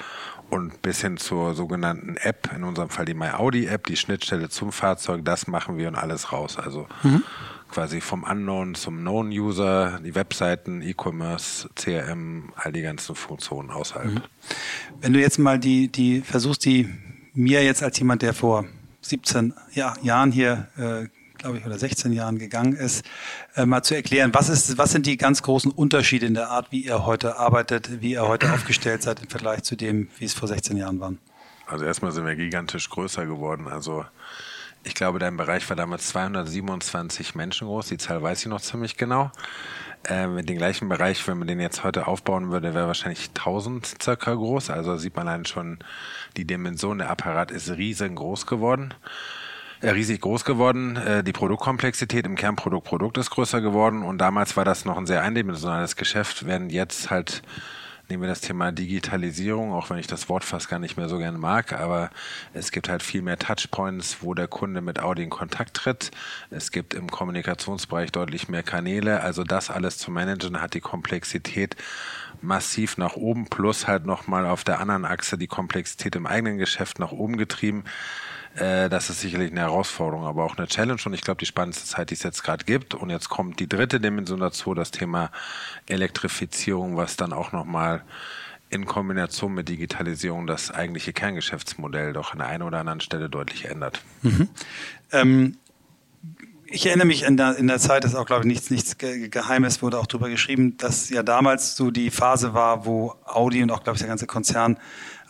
[0.50, 4.50] und bis hin zur sogenannten App, in unserem Fall die My Audi App, die Schnittstelle
[4.50, 6.58] zum Fahrzeug, das machen wir und alles raus.
[6.58, 7.24] Also mhm
[7.70, 14.14] quasi vom Unknown zum Known-User, die Webseiten, E-Commerce, CRM, all die ganzen Funktionen außerhalb.
[14.14, 14.22] Mhm.
[15.02, 16.90] Wenn du jetzt mal die, die versuchst, die
[17.34, 18.66] mir jetzt als jemand, der vor
[19.02, 23.06] 17 ja, Jahren hier, äh, glaube ich, oder 16 Jahren gegangen ist,
[23.56, 26.72] äh, mal zu erklären, was ist, was sind die ganz großen Unterschiede in der Art,
[26.72, 30.34] wie ihr heute arbeitet, wie ihr heute aufgestellt seid im Vergleich zu dem, wie es
[30.34, 31.14] vor 16 Jahren war?
[31.68, 33.68] Also erstmal sind wir gigantisch größer geworden.
[33.68, 34.06] Also
[34.84, 37.88] ich glaube, dein Bereich war damals 227 Menschen groß.
[37.88, 39.32] Die Zahl weiß ich noch ziemlich genau.
[40.08, 44.02] Äh, mit dem gleichen Bereich, wenn man den jetzt heute aufbauen würde, wäre wahrscheinlich 1000
[44.02, 44.70] circa groß.
[44.70, 45.80] Also sieht man dann schon,
[46.38, 48.94] die Dimension der Apparat ist riesengroß geworden.
[49.82, 50.96] Äh, riesig groß geworden.
[50.96, 55.06] Äh, die Produktkomplexität im Kernprodukt Produkt ist größer geworden und damals war das noch ein
[55.06, 57.42] sehr eindimensionales Geschäft, während jetzt halt
[58.10, 61.18] nehmen wir das Thema Digitalisierung, auch wenn ich das Wort fast gar nicht mehr so
[61.18, 62.10] gerne mag, aber
[62.54, 66.12] es gibt halt viel mehr Touchpoints, wo der Kunde mit Audi in Kontakt tritt.
[66.50, 69.22] Es gibt im Kommunikationsbereich deutlich mehr Kanäle.
[69.22, 71.76] Also das alles zu managen hat die Komplexität
[72.42, 77.00] massiv nach oben plus halt nochmal auf der anderen Achse die Komplexität im eigenen Geschäft
[77.00, 77.84] nach oben getrieben.
[78.56, 81.86] Äh, das ist sicherlich eine Herausforderung, aber auch eine Challenge und ich glaube, die spannendste
[81.86, 82.94] Zeit, die es jetzt gerade gibt.
[82.94, 85.32] Und jetzt kommt die dritte Dimension dazu, das Thema
[85.88, 88.04] Elektrifizierung, was dann auch nochmal
[88.70, 93.66] in Kombination mit Digitalisierung das eigentliche Kerngeschäftsmodell doch an der einen oder anderen Stelle deutlich
[93.66, 94.02] ändert.
[94.22, 94.50] Mhm.
[95.12, 95.58] Ähm,
[96.72, 98.98] ich erinnere mich in der, in der Zeit, das ist auch, glaube ich, nichts, nichts
[98.98, 103.72] Geheimes, wurde auch darüber geschrieben, dass ja damals so die Phase war, wo Audi und
[103.72, 104.78] auch, glaube ich, der ganze Konzern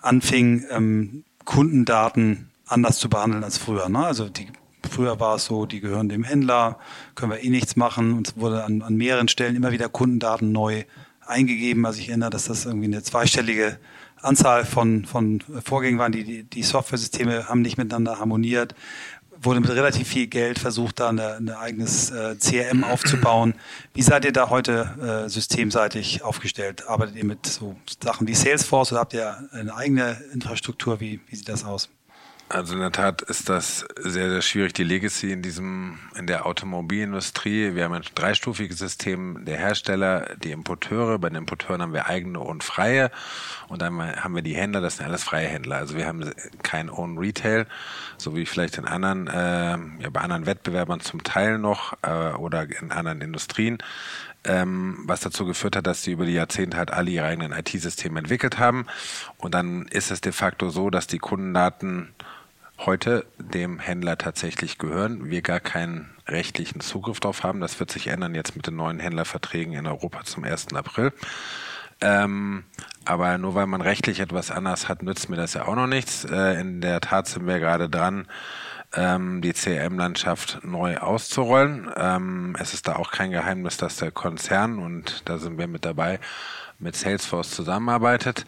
[0.01, 3.89] anfing, ähm, Kundendaten anders zu behandeln als früher.
[3.89, 3.99] Ne?
[3.99, 4.47] Also die,
[4.89, 6.77] früher war es so, die gehören dem Händler,
[7.15, 8.13] können wir eh nichts machen.
[8.13, 10.85] Und es wurde an, an mehreren Stellen immer wieder Kundendaten neu
[11.25, 11.85] eingegeben.
[11.85, 13.79] Also ich erinnere, dass das irgendwie eine zweistellige
[14.21, 16.11] Anzahl von, von Vorgängen waren.
[16.11, 18.75] Die, die, die Software-Systeme haben nicht miteinander harmoniert.
[19.41, 23.53] wurde mit relativ viel Geld versucht, da ein eigenes äh, CRM aufzubauen.
[23.93, 26.87] Wie seid ihr da heute äh, systemseitig aufgestellt?
[26.87, 30.99] Arbeitet ihr mit so Sachen wie Salesforce oder habt ihr eine eigene Infrastruktur?
[30.99, 31.89] Wie, wie sieht das aus?
[32.51, 36.47] Also in der Tat ist das sehr, sehr schwierig, die Legacy in diesem, in der
[36.47, 37.75] Automobilindustrie.
[37.75, 41.19] Wir haben ein dreistufiges System der Hersteller, die Importeure.
[41.19, 43.11] Bei den Importeuren haben wir eigene und freie.
[43.67, 45.75] Und dann haben wir die Händler, das sind alles freie Händler.
[45.75, 46.27] Also wir haben
[46.63, 47.67] kein Own Retail,
[48.17, 52.63] so wie vielleicht in anderen, äh, ja, bei anderen Wettbewerbern zum Teil noch äh, oder
[52.81, 53.77] in anderen Industrien.
[54.43, 58.17] Ähm, was dazu geführt hat, dass sie über die Jahrzehnte halt alle ihre eigenen IT-Systeme
[58.17, 58.87] entwickelt haben.
[59.37, 62.15] Und dann ist es de facto so, dass die Kundendaten
[62.85, 67.59] heute dem Händler tatsächlich gehören, wir gar keinen rechtlichen Zugriff darauf haben.
[67.59, 70.73] Das wird sich ändern jetzt mit den neuen Händlerverträgen in Europa zum 1.
[70.73, 71.11] April.
[72.01, 72.63] Ähm,
[73.05, 76.23] aber nur weil man rechtlich etwas anders hat, nützt mir das ja auch noch nichts.
[76.25, 78.27] Äh, in der Tat sind wir gerade dran,
[78.95, 81.91] ähm, die CRM-Landschaft neu auszurollen.
[81.97, 85.83] Ähm, es ist da auch kein Geheimnis, dass der Konzern, und da sind wir mit
[85.83, 86.19] dabei,
[86.79, 88.45] mit Salesforce zusammenarbeitet.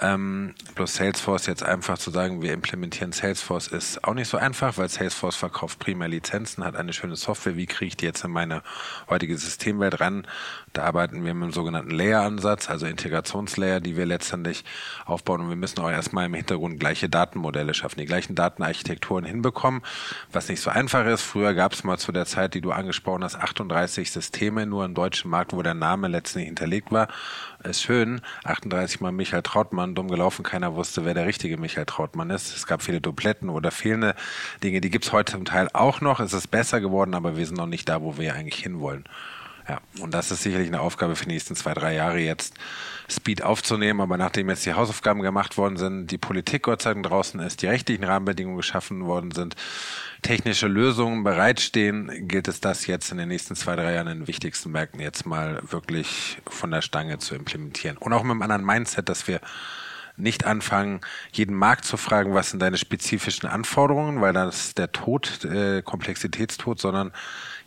[0.00, 4.78] Ähm, plus Salesforce jetzt einfach zu sagen, wir implementieren Salesforce ist auch nicht so einfach,
[4.78, 7.56] weil Salesforce verkauft primär Lizenzen, hat eine schöne Software.
[7.56, 8.62] Wie kriege ich die jetzt in meine
[9.08, 10.26] heutige Systemwelt ran?
[10.72, 14.64] Da arbeiten wir mit dem sogenannten Layer-Ansatz, also Integrationslayer, die wir letztendlich
[15.04, 15.42] aufbauen.
[15.42, 19.82] Und wir müssen auch erstmal im Hintergrund gleiche Datenmodelle schaffen, die gleichen Datenarchitekturen hinbekommen,
[20.32, 21.22] was nicht so einfach ist.
[21.22, 24.94] Früher gab es mal zu der Zeit, die du angesprochen hast, 38 Systeme nur im
[24.94, 27.08] deutschen Markt, wo der Name letztendlich hinterlegt war.
[27.62, 28.22] Ist schön.
[28.44, 32.56] 38 mal Michael Trautmann, dumm gelaufen, keiner wusste, wer der richtige Michael Trautmann ist.
[32.56, 34.14] Es gab viele Dupletten oder fehlende
[34.62, 36.18] Dinge, die gibt es heute zum Teil auch noch.
[36.18, 39.04] Es ist besser geworden, aber wir sind noch nicht da, wo wir eigentlich hinwollen.
[39.72, 42.52] Ja, und das ist sicherlich eine Aufgabe für die nächsten zwei, drei Jahre jetzt,
[43.08, 44.02] Speed aufzunehmen.
[44.02, 47.62] Aber nachdem jetzt die Hausaufgaben gemacht worden sind, die Politik Gott sei Dank draußen ist,
[47.62, 49.56] die rechtlichen Rahmenbedingungen geschaffen worden sind,
[50.20, 54.28] technische Lösungen bereitstehen, gilt es das jetzt in den nächsten zwei, drei Jahren in den
[54.28, 57.96] wichtigsten Märkten jetzt mal wirklich von der Stange zu implementieren.
[57.96, 59.40] Und auch mit einem anderen Mindset, dass wir
[60.18, 61.00] nicht anfangen,
[61.32, 65.80] jeden Markt zu fragen, was sind deine spezifischen Anforderungen, weil das ist der Tod, äh,
[65.80, 67.12] Komplexitätstod, sondern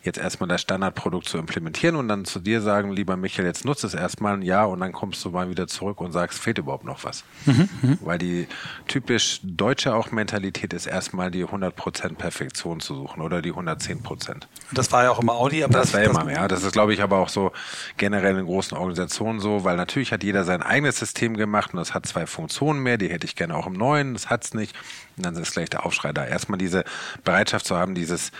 [0.06, 3.86] jetzt erstmal das Standardprodukt zu implementieren und dann zu dir sagen, lieber Michael, jetzt nutze
[3.86, 6.84] es erstmal ein Jahr und dann kommst du mal wieder zurück und sagst, fehlt überhaupt
[6.84, 7.24] noch was.
[7.44, 7.98] Mhm, mhm.
[8.00, 8.48] Weil die
[8.88, 14.42] typisch deutsche auch Mentalität ist erstmal die 100% Perfektion zu suchen oder die 110%.
[14.72, 16.36] Das war ja auch immer Audi, aber das, das war immer mehr.
[16.36, 16.48] Ja.
[16.48, 17.52] Das ist, glaube ich, aber auch so
[17.96, 21.92] generell in großen Organisationen so, weil natürlich hat jeder sein eigenes System gemacht und das
[21.92, 24.74] hat zwei Funktionen mehr, die hätte ich gerne auch im neuen, das hat's nicht.
[25.16, 26.24] Und dann ist gleich der Aufschrei da.
[26.24, 26.84] Erstmal diese
[27.24, 28.32] Bereitschaft zu haben, dieses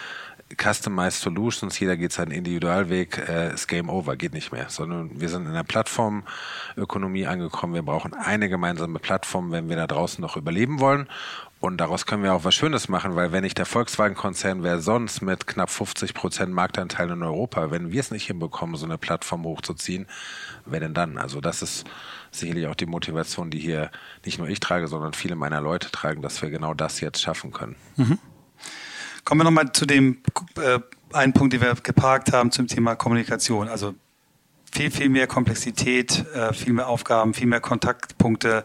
[0.55, 4.69] Customized Solutions, jeder geht seinen Individualweg, äh, ist Game Over, geht nicht mehr.
[4.69, 7.75] Sondern wir sind in der Plattformökonomie angekommen.
[7.75, 11.09] Wir brauchen eine gemeinsame Plattform, wenn wir da draußen noch überleben wollen.
[11.59, 15.21] Und daraus können wir auch was Schönes machen, weil wenn nicht der Volkswagen-Konzern wäre sonst
[15.21, 19.43] mit knapp 50 Prozent Marktanteil in Europa, wenn wir es nicht hinbekommen, so eine Plattform
[19.45, 20.07] hochzuziehen,
[20.65, 21.19] wer denn dann?
[21.19, 21.85] Also das ist
[22.31, 23.91] sicherlich auch die Motivation, die hier
[24.25, 27.53] nicht nur ich trage, sondern viele meiner Leute tragen, dass wir genau das jetzt schaffen
[27.53, 27.75] können.
[27.97, 28.19] Mhm.
[29.27, 30.19] Kommen wir nochmal zu dem
[30.57, 30.79] äh,
[31.13, 33.67] einen Punkt, den wir geparkt haben zum Thema Kommunikation.
[33.67, 33.93] Also
[34.71, 38.63] viel, viel mehr Komplexität, äh, viel mehr Aufgaben, viel mehr Kontaktpunkte,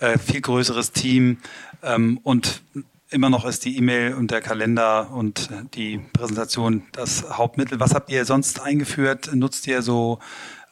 [0.00, 1.36] äh, viel größeres Team
[1.82, 2.62] ähm, und
[3.10, 7.78] immer noch ist die E-Mail und der Kalender und die Präsentation das Hauptmittel.
[7.78, 9.34] Was habt ihr sonst eingeführt?
[9.34, 10.20] Nutzt ihr so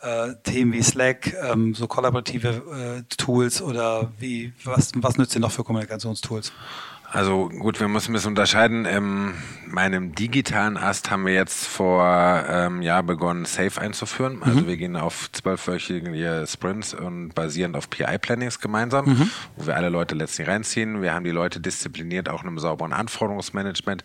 [0.00, 5.40] äh, Themen wie Slack, ähm, so kollaborative äh, Tools oder wie was, was nützt ihr
[5.40, 6.52] noch für Kommunikationstools?
[7.16, 8.84] Also gut, wir müssen ein bisschen unterscheiden.
[8.84, 9.32] In
[9.66, 12.04] meinem digitalen Ast haben wir jetzt vor
[12.46, 14.42] ähm, Jahr begonnen, Safe einzuführen.
[14.42, 14.66] Also mhm.
[14.66, 19.30] wir gehen auf zwölfwöchige Sprints und basierend auf PI-Plannings gemeinsam, mhm.
[19.56, 21.00] wo wir alle Leute letztlich reinziehen.
[21.00, 24.04] Wir haben die Leute diszipliniert, auch in einem sauberen Anforderungsmanagement.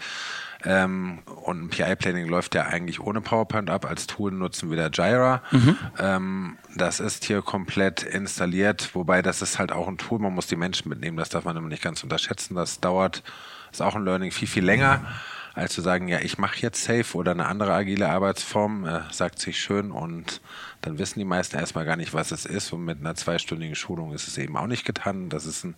[0.65, 3.85] Ähm, und ein PI-Planning läuft ja eigentlich ohne PowerPoint ab.
[3.85, 5.41] Als Tool nutzen wir da Jira.
[5.51, 5.77] Mhm.
[5.99, 10.19] Ähm, das ist hier komplett installiert, wobei das ist halt auch ein Tool.
[10.19, 11.17] Man muss die Menschen mitnehmen.
[11.17, 12.55] Das darf man immer nicht ganz unterschätzen.
[12.55, 13.23] Das dauert,
[13.71, 15.01] ist auch ein Learning viel, viel länger
[15.53, 19.39] als zu sagen, ja, ich mache jetzt Safe oder eine andere agile Arbeitsform, äh, sagt
[19.39, 20.41] sich schön und
[20.81, 24.13] dann wissen die meisten erstmal gar nicht, was es ist und mit einer zweistündigen Schulung
[24.13, 25.29] ist es eben auch nicht getan.
[25.29, 25.75] Das ist ein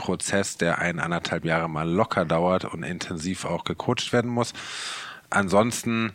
[0.00, 4.54] Prozess, der ein anderthalb Jahre mal locker dauert und intensiv auch gecoacht werden muss.
[5.28, 6.12] Ansonsten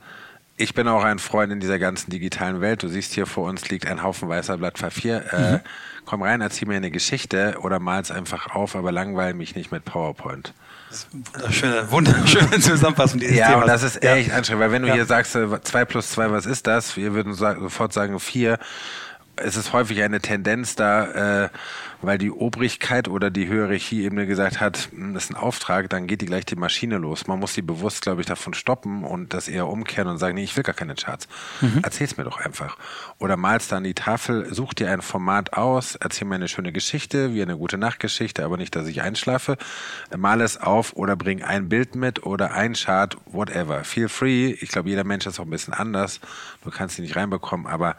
[0.57, 2.81] ich bin auch ein Freund in dieser ganzen digitalen Welt.
[2.81, 5.25] Du siehst hier vor uns liegt ein Haufen weißer Blatt Papier.
[5.33, 5.59] Äh, mhm.
[6.05, 9.83] komm rein, erzähl mir eine Geschichte oder mal's einfach auf, aber langweil mich nicht mit
[9.83, 10.53] PowerPoint.
[11.11, 13.61] Wunderschöne, wunderschöne Zusammenfassung dieses Ja, Themas.
[13.63, 14.35] und das ist echt ja.
[14.35, 14.93] anstrengend, weil wenn du ja.
[14.93, 16.95] hier sagst, 2 äh, plus 2, was ist das?
[16.95, 18.57] Wir würden sofort sagen 4.
[19.37, 21.49] Es ist häufig eine Tendenz da, äh,
[22.01, 26.21] weil die Obrigkeit oder die Hierarchie-Ebene gesagt hat, hm, das ist ein Auftrag, dann geht
[26.21, 27.27] die gleich die Maschine los.
[27.27, 30.43] Man muss sie bewusst, glaube ich, davon stoppen und das eher umkehren und sagen, nee,
[30.43, 31.27] ich will gar keine Charts.
[31.61, 31.79] Mhm.
[31.83, 32.77] Erzähl's mir doch einfach.
[33.17, 36.71] Oder malst da an die Tafel, such dir ein Format aus, erzähl mir eine schöne
[36.71, 39.57] Geschichte, wie eine gute Nachtgeschichte, aber nicht, dass ich einschlafe.
[40.15, 43.83] Mal es auf oder bring ein Bild mit oder ein Chart, whatever.
[43.83, 44.55] Feel free.
[44.61, 46.19] Ich glaube, jeder Mensch ist auch ein bisschen anders.
[46.63, 47.95] Du kannst sie nicht reinbekommen, aber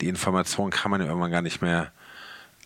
[0.00, 1.92] die Information kann man ja irgendwann gar nicht mehr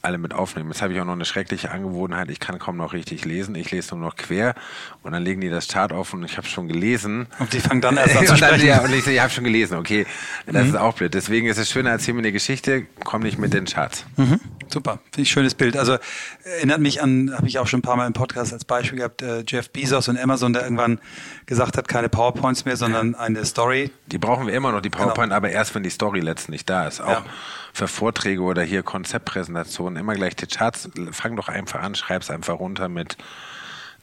[0.03, 0.71] alle mit aufnehmen.
[0.71, 3.55] Jetzt habe ich auch noch eine schreckliche Angewohnheit, ich kann kaum noch richtig lesen.
[3.55, 4.55] Ich lese nur noch quer
[5.03, 7.27] und dann legen die das Chart auf und ich habe schon gelesen.
[7.39, 8.67] Und die fangen dann erst an zu sprechen.
[8.67, 10.07] ja, und ich, ich habe schon gelesen, okay,
[10.47, 10.71] das mhm.
[10.71, 11.13] ist auch blöd.
[11.13, 14.07] Deswegen ist es schöner, erzähl mir eine Geschichte, komm nicht mit den Charts.
[14.17, 14.41] Mhm.
[14.73, 15.77] Super, finde ich schönes Bild.
[15.77, 15.99] Also
[16.45, 19.23] erinnert mich an, habe ich auch schon ein paar Mal im Podcast als Beispiel gehabt,
[19.23, 21.01] äh, Jeff Bezos und Amazon, der irgendwann
[21.47, 23.91] gesagt hat, keine PowerPoints mehr, sondern eine Story.
[24.07, 25.37] Die brauchen wir immer noch, die PowerPoint, genau.
[25.37, 27.01] aber erst, wenn die Story letztendlich da ist.
[27.01, 27.25] Auch ja.
[27.73, 30.89] für Vorträge oder hier Konzeptpräsentationen immer gleich die Charts.
[31.11, 33.17] Fang doch einfach an, schreib's einfach runter mit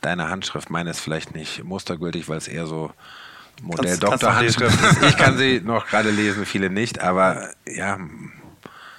[0.01, 0.69] deiner Handschrift.
[0.69, 2.91] Meine ist vielleicht nicht mustergültig, weil es eher so
[3.61, 5.03] Modell Doktor Handschrift ist.
[5.03, 7.97] Ich kann sie noch gerade lesen, viele nicht, aber ja,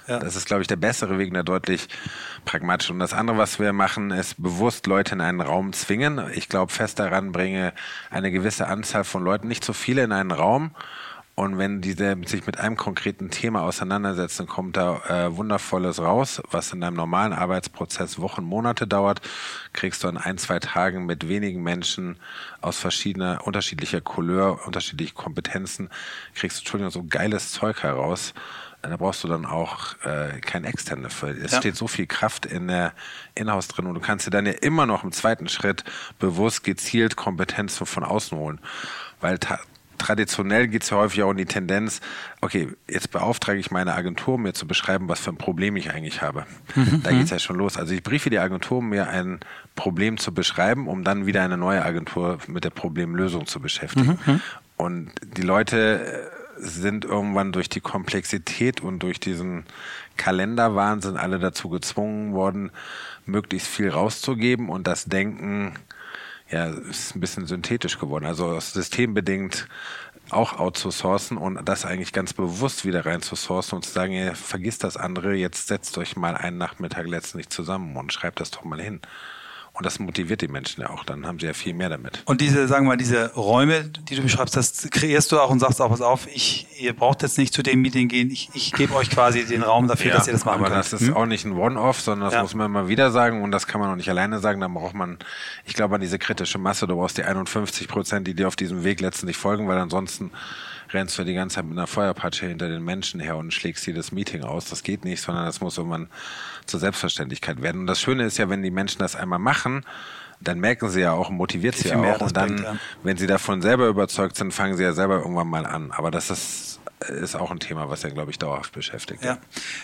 [0.09, 0.19] ja.
[0.19, 1.87] Das ist, glaube ich, der bessere Weg, der deutlich
[2.45, 2.89] pragmatisch.
[2.89, 6.21] Und das andere, was wir machen, ist bewusst Leute in einen Raum zwingen.
[6.33, 7.73] Ich glaube, fest daran bringe
[8.09, 10.71] eine gewisse Anzahl von Leuten, nicht zu viele in einen Raum.
[11.35, 16.73] Und wenn diese sich mit einem konkreten Thema auseinandersetzen, kommt da äh, Wundervolles raus, was
[16.73, 19.21] in deinem normalen Arbeitsprozess Wochen, Monate dauert,
[19.71, 22.17] kriegst du in ein, zwei Tagen mit wenigen Menschen
[22.59, 25.89] aus verschiedener, unterschiedlicher Couleur, unterschiedlichen Kompetenzen,
[26.35, 28.33] kriegst du, Entschuldigung, so geiles Zeug heraus
[28.81, 31.29] da brauchst du dann auch äh, kein extern dafür.
[31.29, 31.57] Es ja.
[31.59, 32.93] steht so viel Kraft in der
[33.35, 35.83] Inhouse drin und du kannst dir dann ja immer noch im zweiten Schritt
[36.17, 38.59] bewusst gezielt Kompetenzen von außen holen.
[39.19, 39.37] Weil
[39.97, 41.99] traditionell geht es ja häufig auch in die Tendenz,
[42.41, 46.21] okay, jetzt beauftrage ich meine Agentur, mir zu beschreiben, was für ein Problem ich eigentlich
[46.21, 46.45] habe.
[46.73, 47.03] Mhm.
[47.03, 47.77] Da geht es ja schon los.
[47.77, 49.41] Also ich briefe die Agentur, um mir ein
[49.75, 54.19] Problem zu beschreiben, um dann wieder eine neue Agentur mit der Problemlösung zu beschäftigen.
[54.25, 54.33] Mhm.
[54.33, 54.41] mhm.
[54.77, 59.65] Und die Leute sind irgendwann durch die Komplexität und durch diesen
[60.17, 62.71] Kalenderwahnsinn alle dazu gezwungen worden,
[63.25, 65.73] möglichst viel rauszugeben und das Denken
[66.49, 68.25] ja, ist ein bisschen synthetisch geworden.
[68.25, 69.67] Also systembedingt
[70.31, 74.35] auch outzusourcen und das eigentlich ganz bewusst wieder rein zu sourcen und zu sagen, ihr
[74.35, 78.63] vergisst das andere, jetzt setzt euch mal einen Nachmittag letztendlich zusammen und schreibt das doch
[78.63, 79.01] mal hin.
[79.79, 82.21] Und das motiviert die Menschen ja auch, dann haben sie ja viel mehr damit.
[82.25, 85.59] Und diese, sagen wir mal, diese Räume, die du beschreibst, das kreierst du auch und
[85.59, 88.73] sagst auch, pass auf, ich, ihr braucht jetzt nicht zu dem Meeting gehen, ich, ich
[88.73, 90.73] gebe euch quasi den Raum dafür, ja, dass ihr das machen aber könnt.
[90.73, 91.15] Aber das ist hm?
[91.15, 92.41] auch nicht ein One-Off, sondern das ja.
[92.41, 94.95] muss man immer wieder sagen und das kann man auch nicht alleine sagen, da braucht
[94.95, 95.17] man,
[95.63, 98.83] ich glaube an diese kritische Masse, du brauchst die 51 Prozent, die dir auf diesem
[98.83, 100.31] Weg letztendlich folgen, weil ansonsten
[100.91, 104.11] rennst du die ganze Zeit mit einer Feuerpatsche hinter den Menschen her und schlägst jedes
[104.11, 104.65] Meeting aus.
[104.65, 106.09] Das geht nicht, sondern das muss irgendwann
[106.65, 107.81] zur Selbstverständlichkeit werden.
[107.81, 109.85] Und das Schöne ist ja, wenn die Menschen das einmal machen,
[110.41, 112.21] dann merken sie ja auch, motiviert sie ja auch.
[112.21, 112.75] Und dann, bringt, ja.
[113.03, 115.91] wenn sie davon selber überzeugt sind, fangen sie ja selber irgendwann mal an.
[115.91, 119.23] Aber das ist, ist auch ein Thema, was ja, glaube ich, dauerhaft beschäftigt.
[119.23, 119.37] Ja.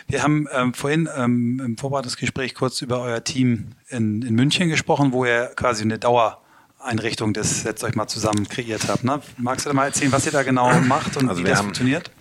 [0.08, 5.12] Wir haben ähm, vorhin ähm, im Vorbereitungsgespräch kurz über euer Team in, in München gesprochen,
[5.12, 6.00] wo ihr quasi eine
[6.86, 9.04] Dauereinrichtung des Setzt euch mal zusammen kreiert habt.
[9.04, 9.20] Ne?
[9.38, 11.66] Magst du da mal erzählen, was ihr da genau macht und also wie das haben,
[11.66, 12.12] funktioniert?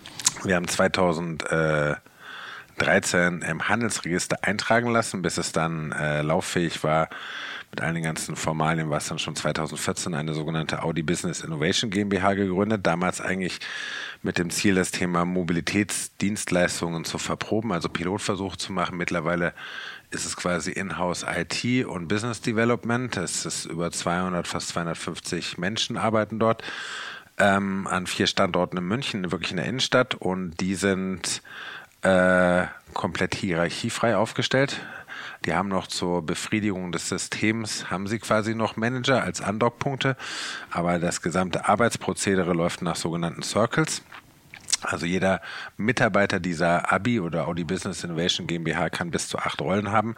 [0.43, 2.01] Wir haben 2013
[3.41, 7.09] im Handelsregister eintragen lassen, bis es dann äh, lauffähig war
[7.75, 11.91] mit all den ganzen Formalien war es dann schon 2014 eine sogenannte Audi Business Innovation
[11.91, 12.87] GmbH gegründet.
[12.87, 13.59] Damals eigentlich
[14.21, 18.97] mit dem Ziel, das Thema Mobilitätsdienstleistungen zu verproben, also Pilotversuch zu machen.
[18.97, 19.53] Mittlerweile
[20.15, 23.15] ist es quasi Inhouse IT und Business Development.
[23.17, 26.63] Es ist über 200, fast 250 Menschen arbeiten dort
[27.37, 30.15] ähm, an vier Standorten in München, wirklich in der Innenstadt.
[30.15, 31.41] Und die sind
[32.01, 34.79] äh, komplett hierarchiefrei aufgestellt.
[35.45, 40.15] Die haben noch zur Befriedigung des Systems, haben sie quasi noch Manager als Andockpunkte,
[40.71, 44.01] aber das gesamte Arbeitsprozedere läuft nach sogenannten Circles.
[44.85, 45.41] Also jeder
[45.77, 50.15] Mitarbeiter dieser ABI oder Audi Business Innovation GmbH kann bis zu acht Rollen haben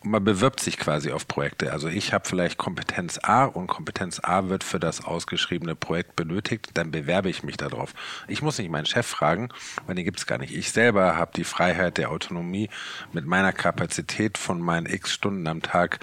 [0.00, 1.72] und man bewirbt sich quasi auf Projekte.
[1.72, 6.70] Also ich habe vielleicht Kompetenz A und Kompetenz A wird für das ausgeschriebene Projekt benötigt,
[6.74, 7.94] dann bewerbe ich mich darauf.
[8.26, 9.48] Ich muss nicht meinen Chef fragen,
[9.86, 10.54] weil den gibt es gar nicht.
[10.54, 12.70] Ich selber habe die Freiheit der Autonomie
[13.12, 16.00] mit meiner Kapazität von meinen x Stunden am Tag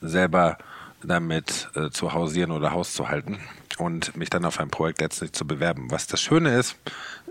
[0.00, 0.58] selber
[1.02, 3.38] damit äh, zu hausieren oder Haus zu halten
[3.78, 5.90] und mich dann auf ein Projekt letztlich zu bewerben.
[5.90, 6.76] Was das Schöne ist,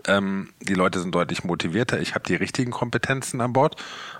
[0.05, 1.99] ähm, die Leute sind deutlich motivierter.
[1.99, 3.75] Ich habe die richtigen Kompetenzen an Bord,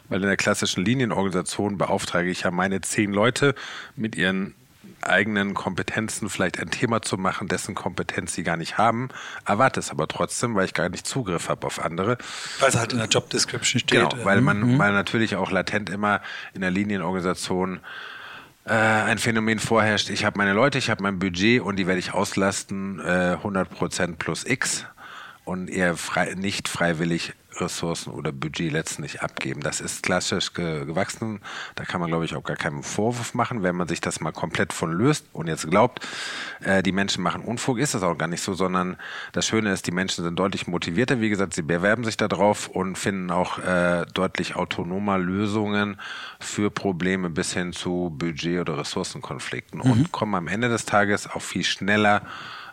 [0.10, 3.56] weil in der klassischen Linienorganisation beauftrage ich ja meine zehn Leute
[3.96, 4.54] mit ihren
[5.02, 9.10] eigenen Kompetenzen vielleicht ein Thema zu machen, dessen Kompetenz sie gar nicht haben,
[9.46, 12.18] erwarte es aber trotzdem, weil ich gar nicht Zugriff habe auf andere.
[12.60, 14.10] Weil es halt in der Job Description steht.
[14.10, 14.80] Genau, weil man, mhm.
[14.80, 16.22] weil natürlich auch latent immer
[16.54, 17.80] in der Linienorganisation
[18.68, 20.10] äh, ein Phänomen vorherrscht.
[20.10, 24.18] Ich habe meine Leute, ich habe mein Budget und die werde ich auslasten, äh, 100%
[24.18, 24.86] plus X
[25.48, 29.62] und eher frei, nicht freiwillig Ressourcen oder Budget letztendlich abgeben.
[29.62, 31.40] Das ist klassisch gewachsen.
[31.76, 34.32] Da kann man, glaube ich, auch gar keinen Vorwurf machen, wenn man sich das mal
[34.32, 36.06] komplett von löst und jetzt glaubt,
[36.62, 38.98] äh, die Menschen machen Unfug, ist das auch gar nicht so, sondern
[39.32, 41.22] das Schöne ist, die Menschen sind deutlich motivierter.
[41.22, 46.00] Wie gesagt, sie bewerben sich darauf und finden auch äh, deutlich autonomer Lösungen
[46.40, 49.92] für Probleme bis hin zu Budget- oder Ressourcenkonflikten mhm.
[49.92, 52.22] und kommen am Ende des Tages auch viel schneller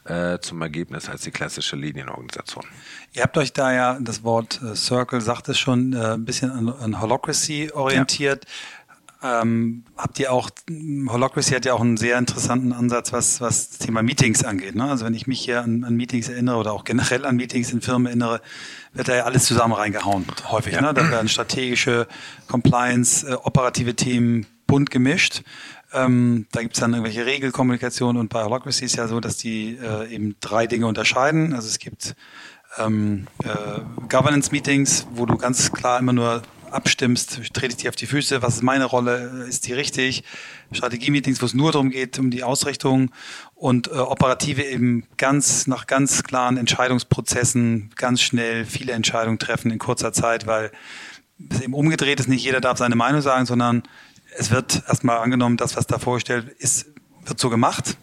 [0.04, 2.64] äh, zum Ergebnis als die klassische Linienorganisation.
[3.12, 6.50] Ihr habt euch da ja, das Wort äh, Circle sagt es schon, äh, ein bisschen
[6.50, 8.44] an, an Holocracy orientiert.
[8.44, 8.50] Ja.
[9.24, 13.78] Ähm, habt ihr auch, Holocracy hat ja auch einen sehr interessanten Ansatz, was, was das
[13.78, 14.74] Thema Meetings angeht.
[14.74, 14.84] Ne?
[14.84, 17.80] Also wenn ich mich hier an, an Meetings erinnere oder auch generell an Meetings in
[17.80, 18.42] Firmen erinnere,
[18.92, 20.74] wird da ja alles zusammen reingehauen, häufig.
[20.74, 20.82] Ja.
[20.82, 20.92] Ne?
[20.92, 22.06] Da werden strategische,
[22.48, 25.42] Compliance, äh, operative Themen bunt gemischt.
[25.94, 29.78] Ähm, da gibt es dann irgendwelche Regelkommunikation und bei Holacracy ist ja so, dass die
[29.80, 31.52] äh, eben drei Dinge unterscheiden.
[31.52, 32.16] Also es gibt
[32.78, 36.42] ähm, äh, Governance-Meetings, wo du ganz klar immer nur
[36.74, 40.24] abstimmst, trete ich dir auf die Füße, was ist meine Rolle, ist die richtig?
[40.72, 43.12] Strategie-Meetings, wo es nur darum geht, um die Ausrichtung
[43.54, 49.78] und äh, operative eben ganz nach ganz klaren Entscheidungsprozessen ganz schnell viele Entscheidungen treffen in
[49.78, 50.72] kurzer Zeit, weil
[51.50, 53.84] es eben umgedreht ist, nicht jeder darf seine Meinung sagen, sondern
[54.36, 56.86] es wird erstmal angenommen, das, was da vorgestellt ist,
[57.24, 57.96] wird so gemacht.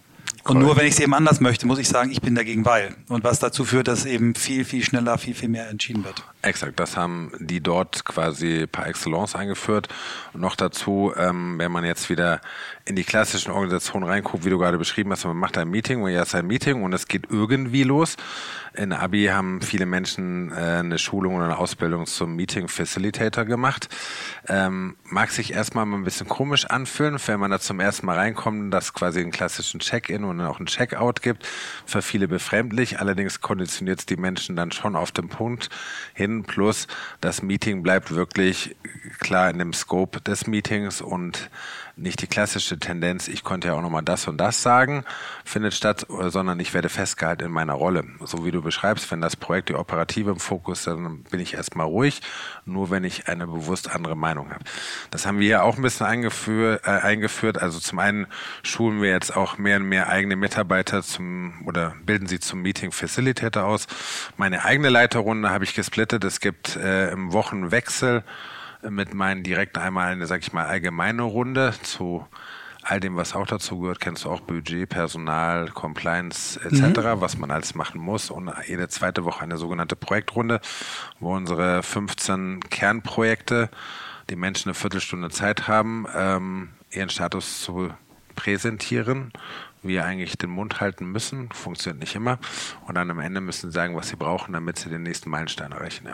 [0.43, 2.95] Und nur wenn ich es eben anders möchte, muss ich sagen, ich bin dagegen, weil.
[3.09, 6.23] Und was dazu führt, dass eben viel, viel schneller, viel, viel mehr entschieden wird.
[6.43, 9.89] Exakt, das haben die dort quasi par excellence eingeführt.
[10.33, 12.41] Und noch dazu, ähm, wenn man jetzt wieder
[12.85, 16.09] in die klassischen Organisationen reinguckt, wie du gerade beschrieben hast, man macht ein Meeting und
[16.09, 18.17] jetzt ein Meeting und es geht irgendwie los.
[18.73, 23.89] In Abi haben viele Menschen äh, eine Schulung oder eine Ausbildung zum Meeting Facilitator gemacht.
[24.47, 28.17] Ähm, mag sich erstmal mal ein bisschen komisch anfühlen, wenn man da zum ersten Mal
[28.17, 31.45] reinkommt, dass quasi einen klassischen Check-in und auch einen Check-out gibt.
[31.85, 35.69] Für viele befremdlich, allerdings konditioniert es die Menschen dann schon auf den Punkt
[36.13, 36.30] hin.
[36.43, 36.87] Plus
[37.19, 38.75] das Meeting bleibt wirklich
[39.19, 41.49] klar in dem Scope des Meetings und
[42.01, 45.05] nicht die klassische Tendenz, ich konnte ja auch nochmal das und das sagen,
[45.45, 48.03] findet statt, sondern ich werde festgehalten in meiner Rolle.
[48.23, 51.53] So wie du beschreibst, wenn das Projekt die Operative im Fokus, ist, dann bin ich
[51.53, 52.21] erstmal ruhig,
[52.65, 54.63] nur wenn ich eine bewusst andere Meinung habe.
[55.11, 57.61] Das haben wir ja auch ein bisschen eingeführt, äh, eingeführt.
[57.61, 58.27] Also zum einen
[58.63, 62.91] schulen wir jetzt auch mehr und mehr eigene Mitarbeiter zum oder bilden sie zum Meeting
[62.91, 63.87] Facilitator aus.
[64.37, 66.23] Meine eigene Leiterrunde habe ich gesplittet.
[66.23, 68.23] Es gibt äh, im Wochenwechsel
[68.89, 72.25] mit meinen direkt einmal eine, sag ich mal, allgemeine Runde zu
[72.83, 77.21] all dem, was auch dazu gehört, kennst du auch Budget, Personal, Compliance etc., mhm.
[77.21, 78.31] was man alles machen muss.
[78.31, 80.61] Und jede zweite Woche eine sogenannte Projektrunde,
[81.19, 83.69] wo unsere 15 Kernprojekte
[84.29, 87.93] die Menschen eine Viertelstunde Zeit haben, ähm, ihren Status zu
[88.35, 89.31] präsentieren,
[89.83, 92.39] wir eigentlich den Mund halten müssen, funktioniert nicht immer.
[92.87, 95.71] Und dann am Ende müssen sie sagen, was sie brauchen, damit sie den nächsten Meilenstein
[95.71, 96.07] erreichen.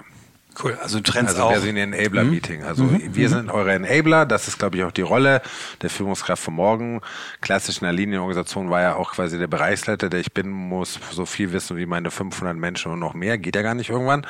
[0.62, 1.52] Cool, also Trends also auch.
[1.52, 2.64] wir sind ein Enabler-Meeting.
[2.64, 3.16] Also mhm.
[3.16, 3.34] wir mhm.
[3.34, 4.26] sind eure Enabler.
[4.26, 5.42] Das ist, glaube ich, auch die Rolle
[5.82, 7.02] der Führungskraft von morgen.
[7.42, 11.26] Klassisch in der Linienorganisation war ja auch quasi der Bereichsleiter, der ich bin, muss so
[11.26, 13.38] viel wissen wie meine 500 Menschen und noch mehr.
[13.38, 14.26] Geht ja gar nicht irgendwann.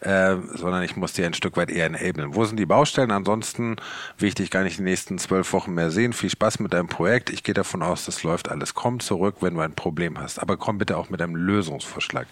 [0.00, 2.34] Äh, sondern ich muss die ein Stück weit eher enablen.
[2.34, 3.10] Wo sind die Baustellen?
[3.10, 3.76] Ansonsten
[4.18, 6.12] will ich dich gar nicht die nächsten zwölf Wochen mehr sehen.
[6.12, 7.30] Viel Spaß mit deinem Projekt.
[7.30, 8.74] Ich gehe davon aus, das läuft alles.
[8.74, 10.38] Komm zurück, wenn du ein Problem hast.
[10.38, 12.28] Aber komm bitte auch mit einem Lösungsvorschlag.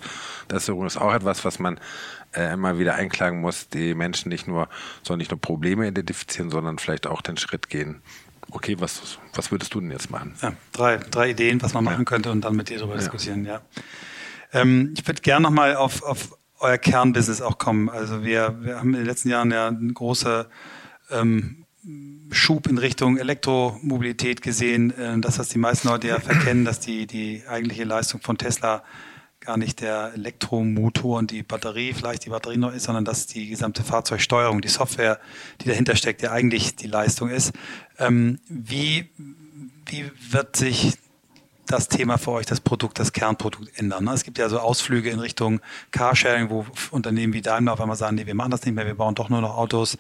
[0.46, 1.80] Das ist übrigens auch etwas, was man
[2.32, 4.68] äh, immer wieder einklagen muss, die Menschen nicht nur,
[5.02, 8.02] sollen nicht nur Probleme identifizieren, sondern vielleicht auch den Schritt gehen.
[8.50, 10.34] Okay, was, was würdest du denn jetzt machen?
[10.42, 13.00] Ja, drei, drei Ideen, was man machen könnte und dann mit dir darüber ja.
[13.00, 13.60] diskutieren, ja.
[14.52, 17.88] Ähm, ich würde gerne nochmal auf, auf euer Kernbusiness auch kommen.
[17.88, 20.48] Also wir, wir haben in den letzten Jahren ja eine große
[21.10, 21.64] ähm,
[22.30, 24.96] Schub in Richtung Elektromobilität gesehen.
[24.98, 28.82] Äh, das, was die meisten Leute ja verkennen, dass die, die eigentliche Leistung von Tesla
[29.50, 33.48] gar nicht der Elektromotor und die Batterie, vielleicht die Batterie noch ist, sondern dass die
[33.48, 35.18] gesamte Fahrzeugsteuerung, die Software,
[35.60, 37.52] die dahinter steckt, ja eigentlich die Leistung ist.
[37.98, 39.10] Ähm, wie,
[39.86, 40.92] wie wird sich
[41.66, 44.06] das Thema für euch, das Produkt, das Kernprodukt ändern?
[44.06, 45.60] Es gibt ja so Ausflüge in Richtung
[45.90, 48.94] Carsharing, wo Unternehmen wie Daimler auf einmal sagen, nee, wir machen das nicht mehr, wir
[48.94, 49.98] bauen doch nur noch Autos.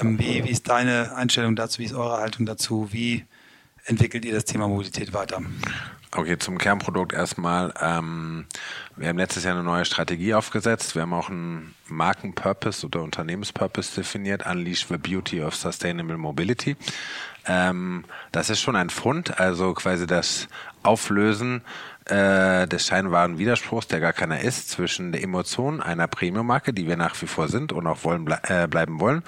[0.00, 1.80] Ähm, wie, wie ist deine Einstellung dazu?
[1.80, 2.88] Wie ist eure Haltung dazu?
[2.92, 3.26] Wie
[3.86, 5.40] entwickelt ihr das Thema Mobilität weiter?
[6.12, 7.74] Okay, zum Kernprodukt erstmal.
[7.80, 8.46] Ähm,
[8.96, 10.94] wir haben letztes Jahr eine neue Strategie aufgesetzt.
[10.94, 16.76] Wir haben auch einen Markenpurpose oder Unternehmenspurpose definiert, Unleash the Beauty of Sustainable Mobility.
[17.46, 20.48] Ähm, das ist schon ein Fund, also quasi das
[20.82, 21.62] Auflösen
[22.06, 26.96] äh, des scheinbaren Widerspruchs, der gar keiner ist, zwischen der Emotion einer Premium-Marke, die wir
[26.96, 29.22] nach wie vor sind und auch wollen ble äh, bleiben wollen,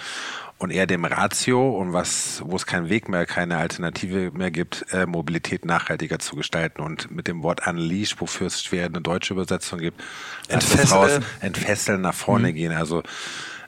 [0.58, 4.86] und eher dem Ratio und was, wo es keinen Weg mehr, keine Alternative mehr gibt,
[4.92, 6.82] äh, Mobilität nachhaltiger zu gestalten.
[6.82, 10.02] Und mit dem Wort Unleash, wofür es schwer eine deutsche Übersetzung gibt,
[10.48, 12.54] entfesseln, entfesseln nach vorne mhm.
[12.54, 12.72] gehen.
[12.72, 13.04] Also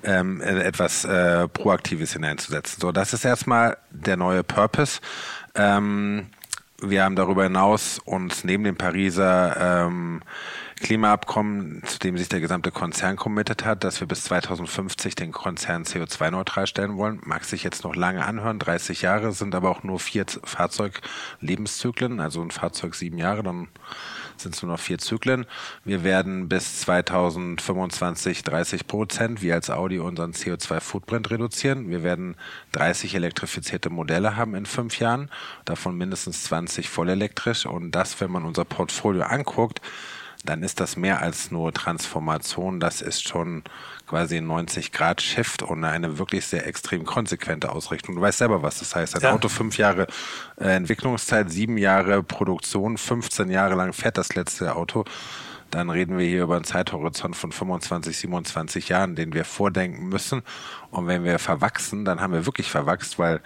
[0.03, 2.81] ähm, etwas äh, Proaktives hineinzusetzen.
[2.81, 5.01] So, das ist erstmal der neue Purpose.
[5.55, 6.27] Ähm,
[6.83, 10.23] wir haben darüber hinaus uns neben dem Pariser ähm,
[10.81, 15.85] Klimaabkommen, zu dem sich der gesamte Konzern committed hat, dass wir bis 2050 den Konzern
[15.85, 17.21] CO2-neutral stellen wollen.
[17.25, 22.41] Mag sich jetzt noch lange anhören, 30 Jahre sind aber auch nur vier Fahrzeuglebenszyklen, also
[22.41, 23.69] ein Fahrzeug sieben Jahre, dann
[24.41, 25.45] sind es nur noch vier Zyklen.
[25.85, 31.91] Wir werden bis 2025 30 Prozent, wie als Audi, unseren CO2-Footprint reduzieren.
[31.91, 32.37] Wir werden
[32.73, 35.31] 30 elektrifizierte Modelle haben in fünf Jahren,
[35.65, 37.67] davon mindestens 20 vollelektrisch.
[37.67, 39.81] Und das, wenn man unser Portfolio anguckt,
[40.45, 42.81] dann ist das mehr als nur Transformation.
[42.81, 43.63] Das ist schon
[44.07, 48.17] quasi ein 90-Grad-Shift und eine wirklich sehr extrem konsequente Ausrichtung.
[48.17, 49.17] Du weißt selber, was das heißt.
[49.17, 49.33] Ein ja.
[49.33, 50.07] Auto fünf Jahre
[50.59, 55.05] äh, Entwicklungszeit, sieben Jahre Produktion, 15 Jahre lang fährt das letzte Auto.
[55.71, 60.43] Dann reden wir hier über einen Zeithorizont von 25, 27 Jahren, den wir vordenken müssen.
[60.91, 63.41] Und wenn wir verwachsen, dann haben wir wirklich verwachst, weil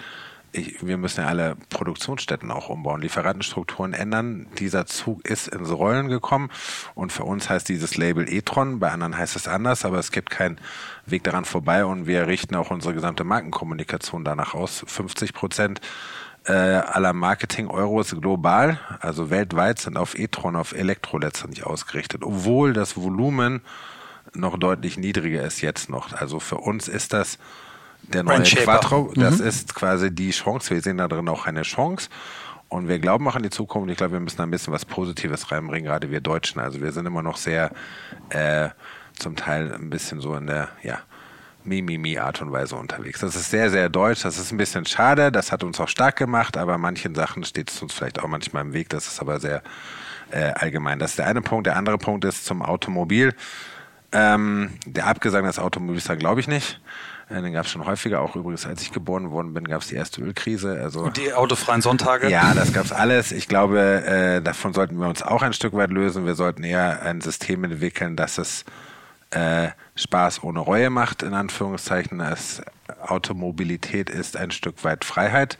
[0.54, 4.46] ich, wir müssen ja alle Produktionsstätten auch umbauen, Lieferantenstrukturen ändern.
[4.58, 6.50] Dieser Zug ist ins Rollen gekommen
[6.94, 10.30] und für uns heißt dieses Label e-tron, bei anderen heißt es anders, aber es gibt
[10.30, 10.58] keinen
[11.06, 14.84] Weg daran vorbei und wir richten auch unsere gesamte Markenkommunikation danach aus.
[14.86, 15.80] 50 Prozent
[16.46, 22.96] äh, aller Marketing-Euros global, also weltweit, sind auf e-tron, auf Elektro letztendlich ausgerichtet, obwohl das
[22.96, 23.62] Volumen
[24.34, 26.12] noch deutlich niedriger ist jetzt noch.
[26.12, 27.38] Also für uns ist das
[28.12, 29.46] der neue Quattro, das mhm.
[29.46, 30.70] ist quasi die Chance.
[30.70, 32.08] Wir sehen da drin auch eine Chance.
[32.68, 33.90] Und wir glauben auch an die Zukunft.
[33.90, 36.60] Ich glaube, wir müssen da ein bisschen was Positives reinbringen, gerade wir Deutschen.
[36.60, 37.70] Also wir sind immer noch sehr,
[38.30, 38.70] äh,
[39.16, 40.98] zum Teil ein bisschen so in der, ja,
[41.64, 43.20] Mimimi-Art und Weise unterwegs.
[43.20, 44.22] Das ist sehr, sehr deutsch.
[44.22, 45.32] Das ist ein bisschen schade.
[45.32, 48.62] Das hat uns auch stark gemacht, aber manchen Sachen steht es uns vielleicht auch manchmal
[48.62, 48.90] im Weg.
[48.90, 49.62] Das ist aber sehr
[50.30, 50.98] äh, allgemein.
[50.98, 51.66] Das ist der eine Punkt.
[51.66, 53.34] Der andere Punkt ist zum Automobil.
[54.12, 56.80] Ähm, der Abgesang des Automobils, glaube ich nicht.
[57.28, 59.88] Äh, den gab es schon häufiger, auch übrigens, als ich geboren worden bin, gab es
[59.88, 60.80] die erste Ölkrise.
[60.80, 62.28] Also, Und die autofreien Sonntage?
[62.28, 63.32] Ja, das gab es alles.
[63.32, 66.26] Ich glaube, äh, davon sollten wir uns auch ein Stück weit lösen.
[66.26, 68.64] Wir sollten eher ein System entwickeln, dass es
[69.30, 72.20] äh, Spaß ohne Reue macht, in Anführungszeichen.
[72.20, 72.62] Es,
[73.06, 75.58] Automobilität ist ein Stück weit Freiheit.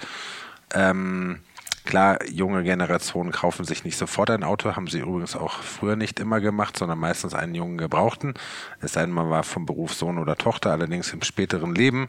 [0.73, 1.41] Ähm,
[1.85, 6.19] Klar, junge Generationen kaufen sich nicht sofort ein Auto, haben sie übrigens auch früher nicht
[6.19, 8.33] immer gemacht, sondern meistens einen jungen Gebrauchten.
[8.81, 12.09] Es sei denn, man war vom Beruf Sohn oder Tochter, allerdings im späteren Leben.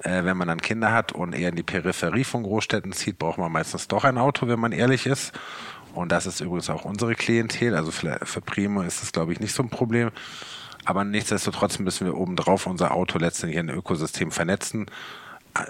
[0.00, 3.38] Äh, wenn man dann Kinder hat und eher in die Peripherie von Großstädten zieht, braucht
[3.38, 5.32] man meistens doch ein Auto, wenn man ehrlich ist.
[5.94, 7.76] Und das ist übrigens auch unsere Klientel.
[7.76, 10.10] Also für, für Primo ist das, glaube ich, nicht so ein Problem.
[10.84, 14.86] Aber nichtsdestotrotz müssen wir obendrauf unser Auto letztendlich in ein Ökosystem vernetzen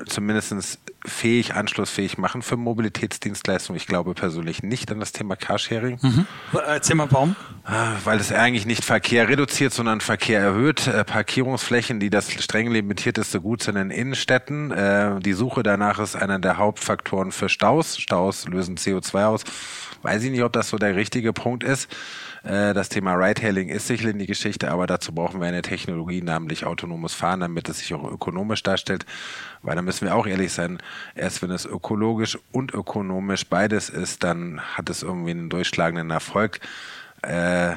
[0.07, 3.76] zumindest fähig, anschlussfähig machen für Mobilitätsdienstleistungen.
[3.76, 5.99] Ich glaube persönlich nicht an das Thema Carsharing.
[6.01, 6.26] Mhm.
[6.66, 7.37] Erzähl mal warum.
[7.64, 10.87] Ah, weil es eigentlich nicht Verkehr reduziert, sondern Verkehr erhöht.
[10.87, 14.70] Äh, Parkierungsflächen, die das streng limitiert ist, so gut sind in Innenstädten.
[14.70, 17.99] Äh, die Suche danach ist einer der Hauptfaktoren für Staus.
[17.99, 19.45] Staus lösen CO2 aus.
[20.03, 21.89] Weiß ich nicht, ob das so der richtige Punkt ist.
[22.45, 26.66] Äh, das Thema Ride-Hailing ist sicherlich die Geschichte, aber dazu brauchen wir eine Technologie, namentlich
[26.66, 29.07] autonomes Fahren, damit es sich auch ökonomisch darstellt.
[29.62, 30.78] Weil da müssen wir auch ehrlich sein,
[31.14, 36.61] erst wenn es ökologisch und ökonomisch beides ist, dann hat es irgendwie einen durchschlagenden Erfolg.
[37.22, 37.76] Äh,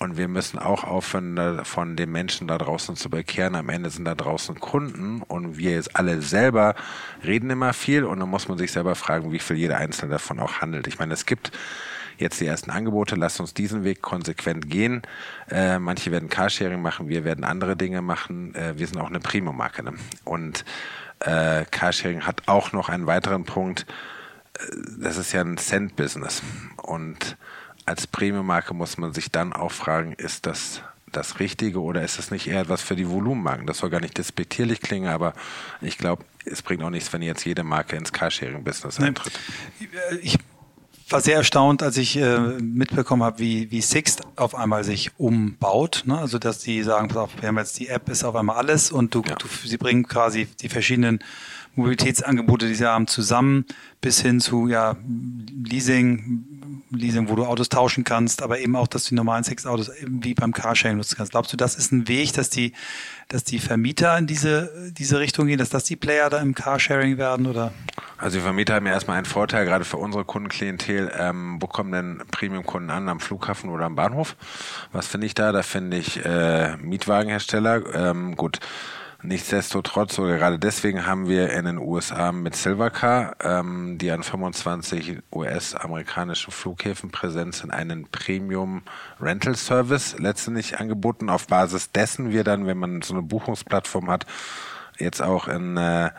[0.00, 3.56] und wir müssen auch aufhören, von den Menschen da draußen zu bekehren.
[3.56, 6.76] Am Ende sind da draußen Kunden und wir jetzt alle selber
[7.24, 10.38] reden immer viel und dann muss man sich selber fragen, wie viel jeder Einzelne davon
[10.38, 10.86] auch handelt.
[10.86, 11.50] Ich meine, es gibt
[12.18, 13.14] jetzt die ersten Angebote.
[13.16, 15.02] Lasst uns diesen Weg konsequent gehen.
[15.50, 18.54] Äh, manche werden Carsharing machen, wir werden andere Dinge machen.
[18.54, 19.82] Äh, wir sind auch eine Primo-Marke.
[19.82, 19.94] Ne?
[20.24, 20.64] Und
[21.20, 23.86] äh, Carsharing hat auch noch einen weiteren Punkt.
[24.54, 24.60] Äh,
[25.00, 26.42] das ist ja ein Cent-Business.
[26.82, 27.36] Und
[27.86, 32.30] als Premium-Marke muss man sich dann auch fragen, ist das das Richtige oder ist es
[32.30, 33.66] nicht eher etwas für die Volumenmarken?
[33.66, 35.32] Das soll gar nicht despektierlich klingen, aber
[35.80, 39.32] ich glaube, es bringt auch nichts, wenn jetzt jede Marke ins Carsharing-Business eintritt.
[40.22, 40.38] Ich
[41.12, 46.02] war sehr erstaunt, als ich äh, mitbekommen habe, wie, wie Sixt auf einmal sich umbaut.
[46.06, 46.18] Ne?
[46.18, 48.90] Also dass die sagen, pass auf, wir haben jetzt die App ist auf einmal alles
[48.90, 49.34] und du, ja.
[49.36, 51.20] du sie bringen quasi die verschiedenen
[51.78, 53.64] Mobilitätsangebote, die sie haben, zusammen
[54.00, 54.96] bis hin zu ja,
[55.64, 56.44] Leasing,
[56.90, 60.34] Leasing, wo du Autos tauschen kannst, aber eben auch, dass du die normalen Six-Autos wie
[60.34, 61.32] beim Carsharing nutzen kannst.
[61.32, 62.72] Glaubst du, das ist ein Weg, dass die,
[63.28, 67.18] dass die Vermieter in diese, diese Richtung gehen, dass das die Player da im Carsharing
[67.18, 67.72] werden oder?
[68.16, 71.12] Also die Vermieter haben ja erstmal einen Vorteil, gerade für unsere Kundenklientel.
[71.16, 73.08] Ähm, wo kommen denn Premium-Kunden an?
[73.08, 74.34] Am Flughafen oder am Bahnhof?
[74.92, 75.52] Was finde ich da?
[75.52, 77.94] Da finde ich äh, Mietwagenhersteller.
[77.94, 78.60] Ähm, gut
[79.20, 85.18] Nichtsdestotrotz, oder gerade deswegen haben wir in den USA mit Silvercar, ähm, die an 25
[85.32, 88.82] US-amerikanischen Flughäfen präsent sind, einen Premium
[89.20, 91.30] Rental Service letztendlich angeboten.
[91.30, 94.24] Auf Basis dessen wir dann, wenn man so eine Buchungsplattform hat,
[94.98, 96.10] jetzt auch in äh,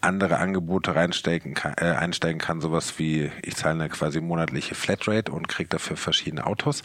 [0.00, 5.30] andere Angebote reinsteigen kann, äh, einsteigen kann, sowas wie ich zahle eine quasi monatliche Flatrate
[5.30, 6.82] und kriege dafür verschiedene Autos.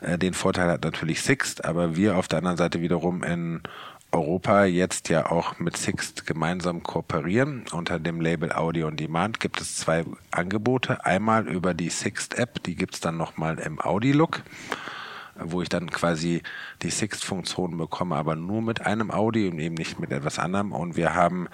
[0.00, 3.60] Äh, den Vorteil hat natürlich Sixt, aber wir auf der anderen Seite wiederum in
[4.16, 7.64] Europa jetzt ja auch mit Sixt gemeinsam kooperieren.
[7.72, 11.04] Unter dem Label Audio on Demand gibt es zwei Angebote.
[11.04, 14.42] Einmal über die Sixt-App, die gibt es dann nochmal im Audi-Look,
[15.38, 16.42] wo ich dann quasi
[16.80, 20.72] die Sixt-Funktion bekomme, aber nur mit einem Audi und eben nicht mit etwas anderem.
[20.72, 21.48] Und wir haben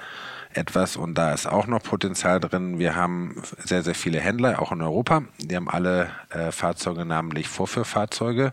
[0.54, 4.70] etwas, und da ist auch noch Potenzial drin, wir haben sehr, sehr viele Händler, auch
[4.70, 5.24] in Europa.
[5.38, 8.52] Die haben alle äh, Fahrzeuge, namentlich Vorführfahrzeuge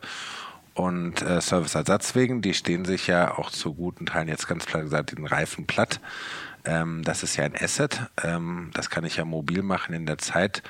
[0.80, 2.42] und äh, Serviceersatz wegen.
[2.42, 6.00] Die stehen sich ja auch zu guten Teilen jetzt ganz klar gesagt den Reifen platt.
[6.64, 8.04] Ähm, das ist ja ein Asset.
[8.24, 10.64] Ähm, das kann ich ja mobil machen in der Zeit,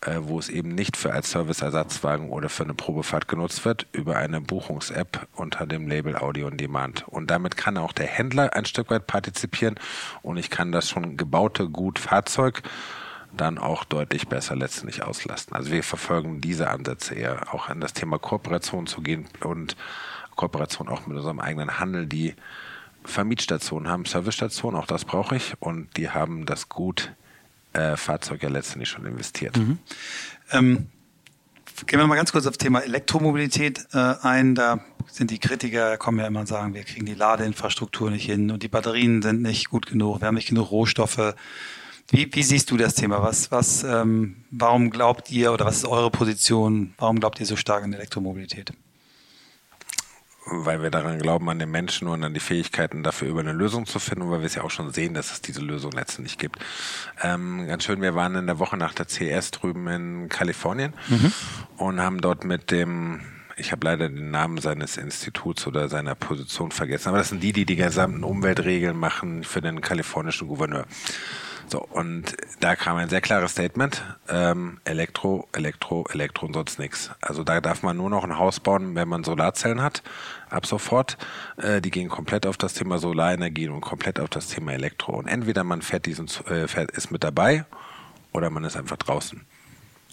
[0.00, 4.16] äh, wo es eben nicht für als Serviceersatzwagen oder für eine Probefahrt genutzt wird, über
[4.16, 7.06] eine Buchungs-App unter dem Label Audio on Demand.
[7.06, 9.76] Und damit kann auch der Händler ein Stück weit partizipieren
[10.22, 12.62] und ich kann das schon gebaute gut Fahrzeug
[13.36, 15.56] dann auch deutlich besser letztendlich auslasten.
[15.56, 19.76] Also wir verfolgen diese Ansätze eher auch an das Thema Kooperation zu gehen und
[20.36, 22.34] Kooperation auch mit unserem eigenen Handel, die
[23.04, 27.12] Vermietstationen haben, Servicestationen, auch das brauche ich und die haben das gut
[27.72, 29.56] äh, Fahrzeug ja letztendlich schon investiert.
[29.56, 29.78] Mhm.
[30.50, 30.86] Ähm,
[31.86, 34.54] gehen wir mal ganz kurz auf das Thema Elektromobilität äh, ein.
[34.54, 34.80] Da
[35.10, 38.62] sind die Kritiker, kommen ja immer und sagen, wir kriegen die Ladeinfrastruktur nicht hin und
[38.62, 41.34] die Batterien sind nicht gut genug, wir haben nicht genug Rohstoffe.
[42.08, 43.22] Wie, wie siehst du das Thema?
[43.22, 46.94] Was, was, ähm, warum glaubt ihr oder was ist eure Position?
[46.98, 48.72] Warum glaubt ihr so stark an Elektromobilität?
[50.46, 53.86] Weil wir daran glauben, an den Menschen und an die Fähigkeiten dafür über eine Lösung
[53.86, 56.58] zu finden, weil wir es ja auch schon sehen, dass es diese Lösung letztendlich gibt.
[57.22, 61.32] Ähm, ganz schön, wir waren in der Woche nach der CS drüben in Kalifornien mhm.
[61.78, 63.20] und haben dort mit dem
[63.56, 67.52] ich habe leider den Namen seines Instituts oder seiner Position vergessen, aber das sind die,
[67.52, 70.86] die die gesamten Umweltregeln machen für den kalifornischen Gouverneur.
[71.68, 77.10] So, und da kam ein sehr klares Statement, ähm, Elektro, Elektro, Elektro und sonst nichts.
[77.20, 80.02] Also da darf man nur noch ein Haus bauen, wenn man Solarzellen hat,
[80.50, 81.16] ab sofort.
[81.56, 85.12] Äh, die gehen komplett auf das Thema Solarenergie und komplett auf das Thema Elektro.
[85.12, 87.64] Und entweder man fährt diesen, äh, fährt, ist mit dabei
[88.32, 89.40] oder man ist einfach draußen.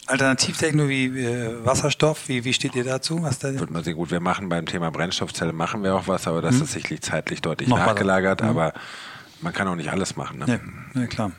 [0.07, 3.21] Alternativtechnologie äh, Wasserstoff, wie, wie steht ihr dazu?
[3.21, 4.11] Was da Wird man sehr gut.
[4.11, 6.63] Wir machen beim Thema Brennstoffzelle machen wir auch was, aber das hm.
[6.63, 8.49] ist sicherlich zeitlich deutlich Noch nachgelagert, hm.
[8.49, 8.73] aber
[9.41, 10.39] man kann auch nicht alles machen.
[10.39, 10.45] Ne?
[10.95, 11.31] Ja, ja klar.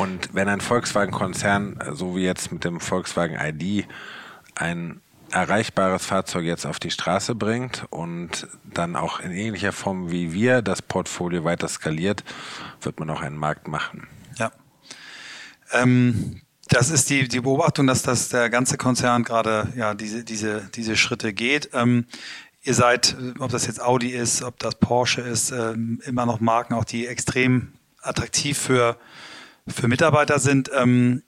[0.00, 3.86] Und wenn ein Volkswagen-Konzern, so wie jetzt mit dem Volkswagen ID,
[4.54, 10.32] ein erreichbares Fahrzeug jetzt auf die Straße bringt und dann auch in ähnlicher Form wie
[10.32, 12.24] wir das Portfolio weiter skaliert,
[12.80, 14.08] wird man auch einen Markt machen.
[14.38, 14.50] Ja.
[15.70, 20.70] Ähm, das ist die, die Beobachtung, dass das der ganze Konzern gerade ja diese, diese,
[20.74, 21.68] diese Schritte geht.
[21.74, 22.06] Ähm,
[22.62, 25.74] ihr seid, ob das jetzt Audi ist, ob das Porsche ist, äh,
[26.06, 28.96] immer noch Marken, auch die extrem attraktiv für,
[29.72, 30.70] für Mitarbeiter sind.
[30.74, 31.22] Ähm,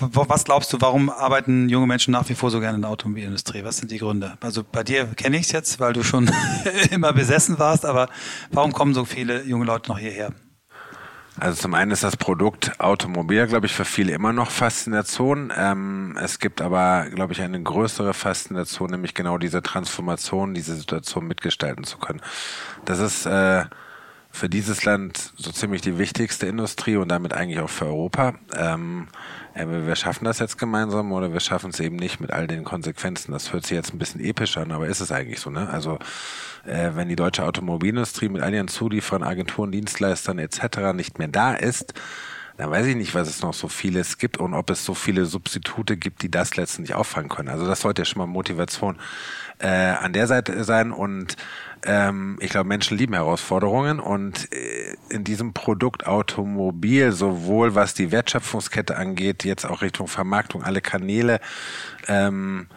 [0.00, 3.64] was glaubst du, warum arbeiten junge Menschen nach wie vor so gerne in der Automobilindustrie?
[3.64, 4.38] Was sind die Gründe?
[4.40, 6.30] Also bei dir kenne ich es jetzt, weil du schon
[6.90, 8.08] immer besessen warst, aber
[8.52, 10.32] warum kommen so viele junge Leute noch hierher?
[11.40, 15.52] Also zum einen ist das Produkt Automobil, glaube ich, für viele immer noch Faszination.
[15.56, 21.28] Ähm, es gibt aber, glaube ich, eine größere Faszination, nämlich genau diese Transformation, diese Situation
[21.28, 22.20] mitgestalten zu können.
[22.84, 23.66] Das ist äh,
[24.30, 28.34] für dieses Land so ziemlich die wichtigste Industrie und damit eigentlich auch für Europa.
[28.54, 29.08] Ähm,
[29.54, 33.32] wir schaffen das jetzt gemeinsam oder wir schaffen es eben nicht mit all den Konsequenzen.
[33.32, 35.68] Das hört sich jetzt ein bisschen episch an, aber ist es eigentlich so, ne?
[35.68, 35.98] Also
[36.64, 40.92] äh, wenn die deutsche Automobilindustrie mit all ihren Zulieferern, Agenturen, Dienstleistern etc.
[40.94, 41.94] nicht mehr da ist,
[42.58, 45.26] dann weiß ich nicht, was es noch so vieles gibt und ob es so viele
[45.26, 47.48] Substitute gibt, die das letztendlich auffangen können.
[47.48, 48.98] Also das sollte ja schon mal Motivation
[49.60, 51.36] äh, an der Seite sein und
[51.84, 58.10] ähm, ich glaube, Menschen lieben Herausforderungen und äh, in diesem Produkt Automobil, sowohl was die
[58.10, 61.40] Wertschöpfungskette angeht, jetzt auch Richtung Vermarktung, alle Kanäle,
[62.06, 62.68] ähm,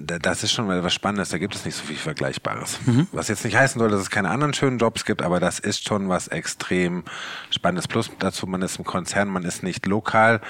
[0.00, 2.78] das ist schon was Spannendes, da gibt es nicht so viel Vergleichbares.
[2.86, 3.08] Mhm.
[3.12, 5.86] Was jetzt nicht heißen soll, dass es keine anderen schönen Jobs gibt, aber das ist
[5.86, 7.04] schon was extrem
[7.50, 7.88] Spannendes.
[7.88, 10.40] Plus dazu, man ist im Konzern, man ist nicht lokal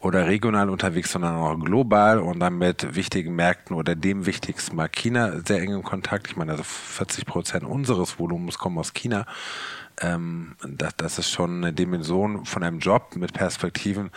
[0.00, 4.96] oder regional unterwegs, sondern auch global und dann mit wichtigen Märkten oder dem wichtigsten Markt
[4.96, 6.28] China sehr eng im Kontakt.
[6.28, 9.26] Ich meine, also 40 Prozent unseres Volumens kommen aus China.
[10.00, 14.10] Ähm, das, das ist schon eine Dimension von einem Job mit Perspektiven,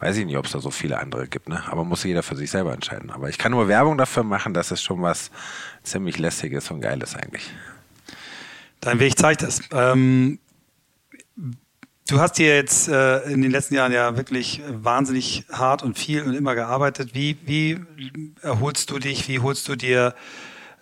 [0.00, 1.62] weiß ich nicht, ob es da so viele andere gibt, ne?
[1.70, 3.10] Aber muss jeder für sich selber entscheiden.
[3.10, 5.30] Aber ich kann nur Werbung dafür machen, dass es schon was
[5.84, 7.48] ziemlich lässiges und geiles eigentlich.
[8.80, 9.60] Dein Weg zeigt es.
[9.70, 10.40] Ähm,
[12.10, 16.22] du hast hier jetzt äh, in den letzten Jahren ja wirklich wahnsinnig hart und viel
[16.22, 17.14] und immer gearbeitet.
[17.14, 17.80] Wie, wie
[18.42, 19.28] erholst du dich?
[19.28, 20.14] Wie holst du dir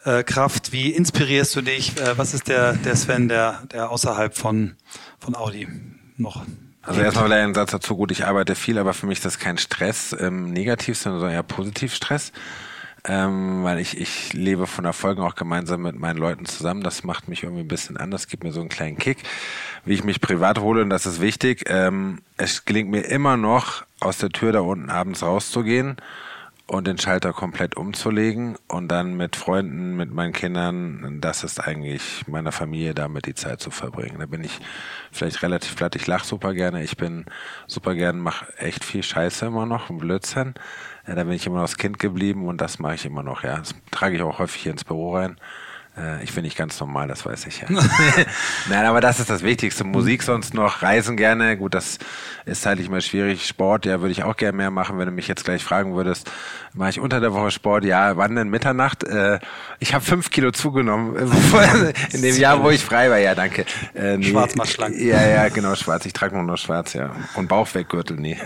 [0.04, 0.72] äh, Kraft?
[0.72, 2.00] Wie inspirierst du dich?
[2.00, 4.76] Äh, was ist der, der Sven, der, der außerhalb von,
[5.18, 5.68] von Audi
[6.16, 6.44] noch
[6.82, 9.38] also erstmal vielleicht ein Satz dazu, gut, ich arbeite viel, aber für mich ist das
[9.38, 12.32] kein Stress ähm, negativ, sondern eher positiv Stress.
[13.08, 16.82] Ähm, weil ich, ich lebe von Erfolgen auch gemeinsam mit meinen Leuten zusammen.
[16.82, 19.18] Das macht mich irgendwie ein bisschen anders, gibt mir so einen kleinen Kick,
[19.86, 21.64] wie ich mich privat hole und das ist wichtig.
[21.68, 25.96] Ähm, es gelingt mir immer noch, aus der Tür da unten abends rauszugehen
[26.68, 32.28] und den Schalter komplett umzulegen und dann mit Freunden, mit meinen Kindern, das ist eigentlich
[32.28, 34.18] meiner Familie damit die Zeit zu verbringen.
[34.18, 34.60] Da bin ich
[35.10, 37.24] vielleicht relativ platt, ich lache super gerne, ich bin
[37.66, 40.52] super gern, mache echt viel Scheiße immer noch, Blödsinn.
[41.08, 43.42] Ja, da bin ich immer noch das Kind geblieben und das mache ich immer noch,
[43.42, 43.58] ja.
[43.58, 45.38] Das trage ich auch häufig hier ins Büro rein.
[45.96, 47.66] Äh, ich bin nicht ganz normal, das weiß ich ja.
[48.68, 49.84] Nein, aber das ist das Wichtigste.
[49.84, 51.56] Musik sonst noch, Reisen gerne.
[51.56, 51.98] Gut, das
[52.44, 53.46] ist halt nicht mehr schwierig.
[53.46, 54.98] Sport, ja, würde ich auch gerne mehr machen.
[54.98, 56.30] Wenn du mich jetzt gleich fragen würdest,
[56.74, 57.86] mache ich unter der Woche Sport?
[57.86, 59.02] Ja, wann denn Mitternacht?
[59.04, 59.38] Äh,
[59.78, 61.16] ich habe fünf Kilo zugenommen
[62.12, 63.18] in dem Jahr, wo ich frei war.
[63.18, 63.64] Ja, danke.
[63.94, 64.24] Äh, nee.
[64.26, 64.94] Schwarz macht schlank.
[64.96, 66.04] Ja, ja, genau, schwarz.
[66.04, 67.12] Ich trage nur noch schwarz, ja.
[67.34, 68.38] Und Bauchweggürtel, nee.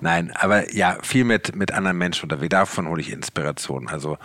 [0.00, 2.50] Nein, aber ja, viel mit, mit anderen Menschen unterwegs.
[2.50, 3.88] Davon hole ich Inspiration.
[3.88, 4.18] Also,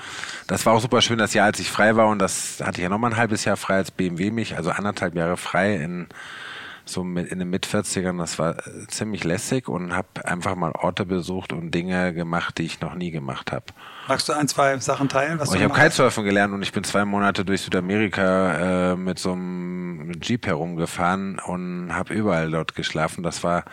[0.47, 2.07] das war auch super schön, das Jahr, als ich frei war.
[2.07, 4.57] Und das hatte ich ja noch mal ein halbes Jahr frei als BMW mich.
[4.57, 6.07] Also anderthalb Jahre frei in,
[6.85, 8.17] so mit, in den Mit-40ern.
[8.17, 8.57] Das war
[8.87, 13.11] ziemlich lässig und habe einfach mal Orte besucht und Dinge gemacht, die ich noch nie
[13.11, 13.65] gemacht habe.
[14.07, 15.39] Magst du ein, zwei Sachen teilen?
[15.39, 19.31] Was ich habe Kitesurfen gelernt und ich bin zwei Monate durch Südamerika äh, mit so
[19.31, 23.23] einem Jeep herumgefahren und habe überall dort geschlafen.
[23.23, 23.63] Das war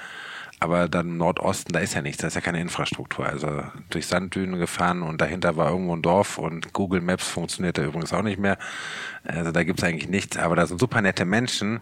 [0.61, 3.26] aber dann Nordosten, da ist ja nichts, da ist ja keine Infrastruktur.
[3.26, 7.84] Also durch Sanddünen gefahren und dahinter war irgendwo ein Dorf und Google Maps funktioniert da
[7.84, 8.59] übrigens auch nicht mehr.
[9.24, 11.80] Also da gibt's eigentlich nichts, aber da sind super nette Menschen.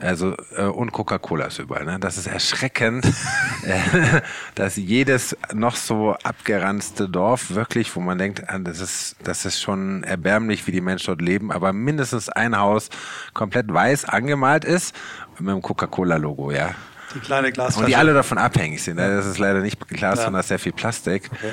[0.00, 1.84] Also äh, und Coca-Cola ist überall.
[1.84, 1.98] Ne?
[2.00, 3.04] Das ist erschreckend,
[3.64, 4.20] äh,
[4.54, 9.60] dass jedes noch so abgeranzte Dorf wirklich, wo man denkt, ah, das ist das ist
[9.60, 12.88] schon erbärmlich, wie die Menschen dort leben, aber mindestens ein Haus
[13.34, 14.94] komplett weiß angemalt ist
[15.38, 16.74] mit dem Coca-Cola-Logo, ja.
[17.14, 17.80] Die kleine Glasflasche.
[17.80, 18.96] Und die alle davon abhängig sind.
[18.96, 19.16] Ne?
[19.16, 20.24] Das ist leider nicht Glas, ja.
[20.24, 21.30] sondern sehr viel Plastik.
[21.32, 21.52] Okay.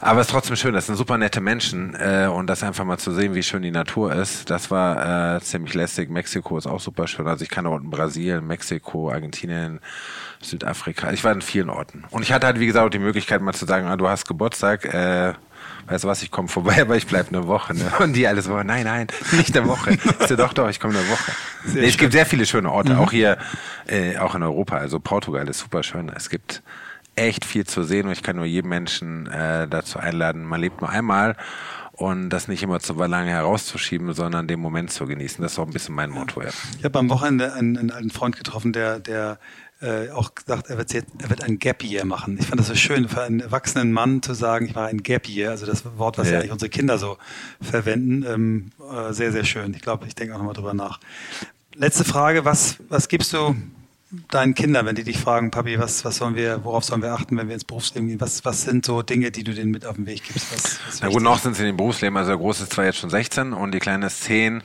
[0.00, 2.98] Aber es ist trotzdem schön, das sind super nette Menschen äh, und das einfach mal
[2.98, 6.08] zu sehen, wie schön die Natur ist, das war äh, ziemlich lästig.
[6.08, 7.26] Mexiko ist auch super schön.
[7.26, 9.80] Also ich kann auch in Brasilien, Mexiko, Argentinien,
[10.40, 11.10] Südafrika.
[11.12, 12.04] Ich war in vielen Orten.
[12.10, 14.28] Und ich hatte halt, wie gesagt, auch die Möglichkeit mal zu sagen, ah, du hast
[14.28, 15.34] Geburtstag, äh,
[15.88, 17.74] weißt du was, ich komme vorbei, aber ich bleibe eine Woche.
[17.74, 17.90] Ne?
[18.00, 19.94] Und die alles so, nein, nein, nicht eine Woche.
[19.94, 21.32] Ich so, doch, doch, ich komme eine Woche.
[21.74, 23.00] Nee, es gibt sehr viele schöne Orte, mhm.
[23.00, 23.38] auch hier,
[23.86, 24.76] äh, auch in Europa.
[24.76, 26.10] Also Portugal ist super schön.
[26.14, 26.62] Es gibt
[27.16, 30.80] echt viel zu sehen und ich kann nur jeden Menschen äh, dazu einladen, man lebt
[30.80, 31.36] nur einmal
[31.98, 35.42] und das nicht immer zu lange herauszuschieben, sondern den Moment zu genießen.
[35.42, 36.40] Das ist auch ein bisschen mein Motto.
[36.40, 36.50] Ja.
[36.78, 39.38] Ich habe am Wochenende einen, einen alten Freund getroffen, der, der
[39.80, 42.36] äh, auch gesagt, er wird, jetzt, er wird ein Gap Year machen.
[42.40, 45.28] Ich fand das so schön, für einen erwachsenen Mann zu sagen, ich mache ein Gap
[45.28, 47.16] Year, also das Wort, was ja, ja eigentlich unsere Kinder so
[47.60, 49.74] verwenden, ähm, äh, sehr, sehr schön.
[49.74, 50.98] Ich glaube, ich denke auch nochmal drüber nach.
[51.74, 53.54] Letzte Frage, was, was gibst du
[54.30, 57.36] deinen Kindern, wenn die dich fragen, Papi, was, was sollen wir, worauf sollen wir achten,
[57.36, 58.20] wenn wir ins Berufsleben gehen?
[58.20, 60.52] Was, was sind so Dinge, die du denen mit auf den Weg gibst?
[60.52, 62.86] Was, was Na gut, noch sind sie in dem Berufsleben, also der Große ist zwar
[62.86, 64.62] jetzt schon 16 und die Kleine ist 10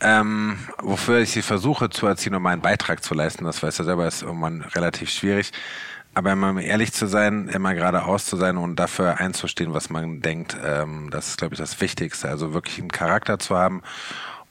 [0.00, 3.44] ähm, wofür ich sie versuche zu erziehen, um meinen Beitrag zu leisten.
[3.44, 5.52] Das weiß er selber, ist irgendwann relativ schwierig.
[6.14, 10.56] Aber immer ehrlich zu sein, immer geradeaus zu sein und dafür einzustehen, was man denkt,
[10.64, 12.28] ähm, das ist, glaube ich, das Wichtigste.
[12.28, 13.82] Also wirklich einen Charakter zu haben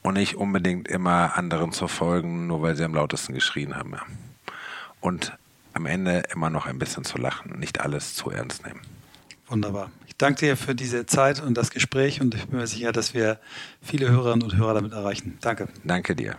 [0.02, 3.92] und nicht unbedingt immer anderen zu folgen, nur weil sie am lautesten geschrien haben.
[3.92, 4.02] Ja.
[5.00, 5.36] Und
[5.74, 8.80] am Ende immer noch ein bisschen zu lachen, nicht alles zu ernst nehmen.
[9.48, 13.14] Wunderbar danke dir für diese Zeit und das Gespräch und ich bin mir sicher, dass
[13.14, 13.38] wir
[13.80, 15.38] viele Hörerinnen und Hörer damit erreichen.
[15.40, 15.68] Danke.
[15.84, 16.36] Danke dir.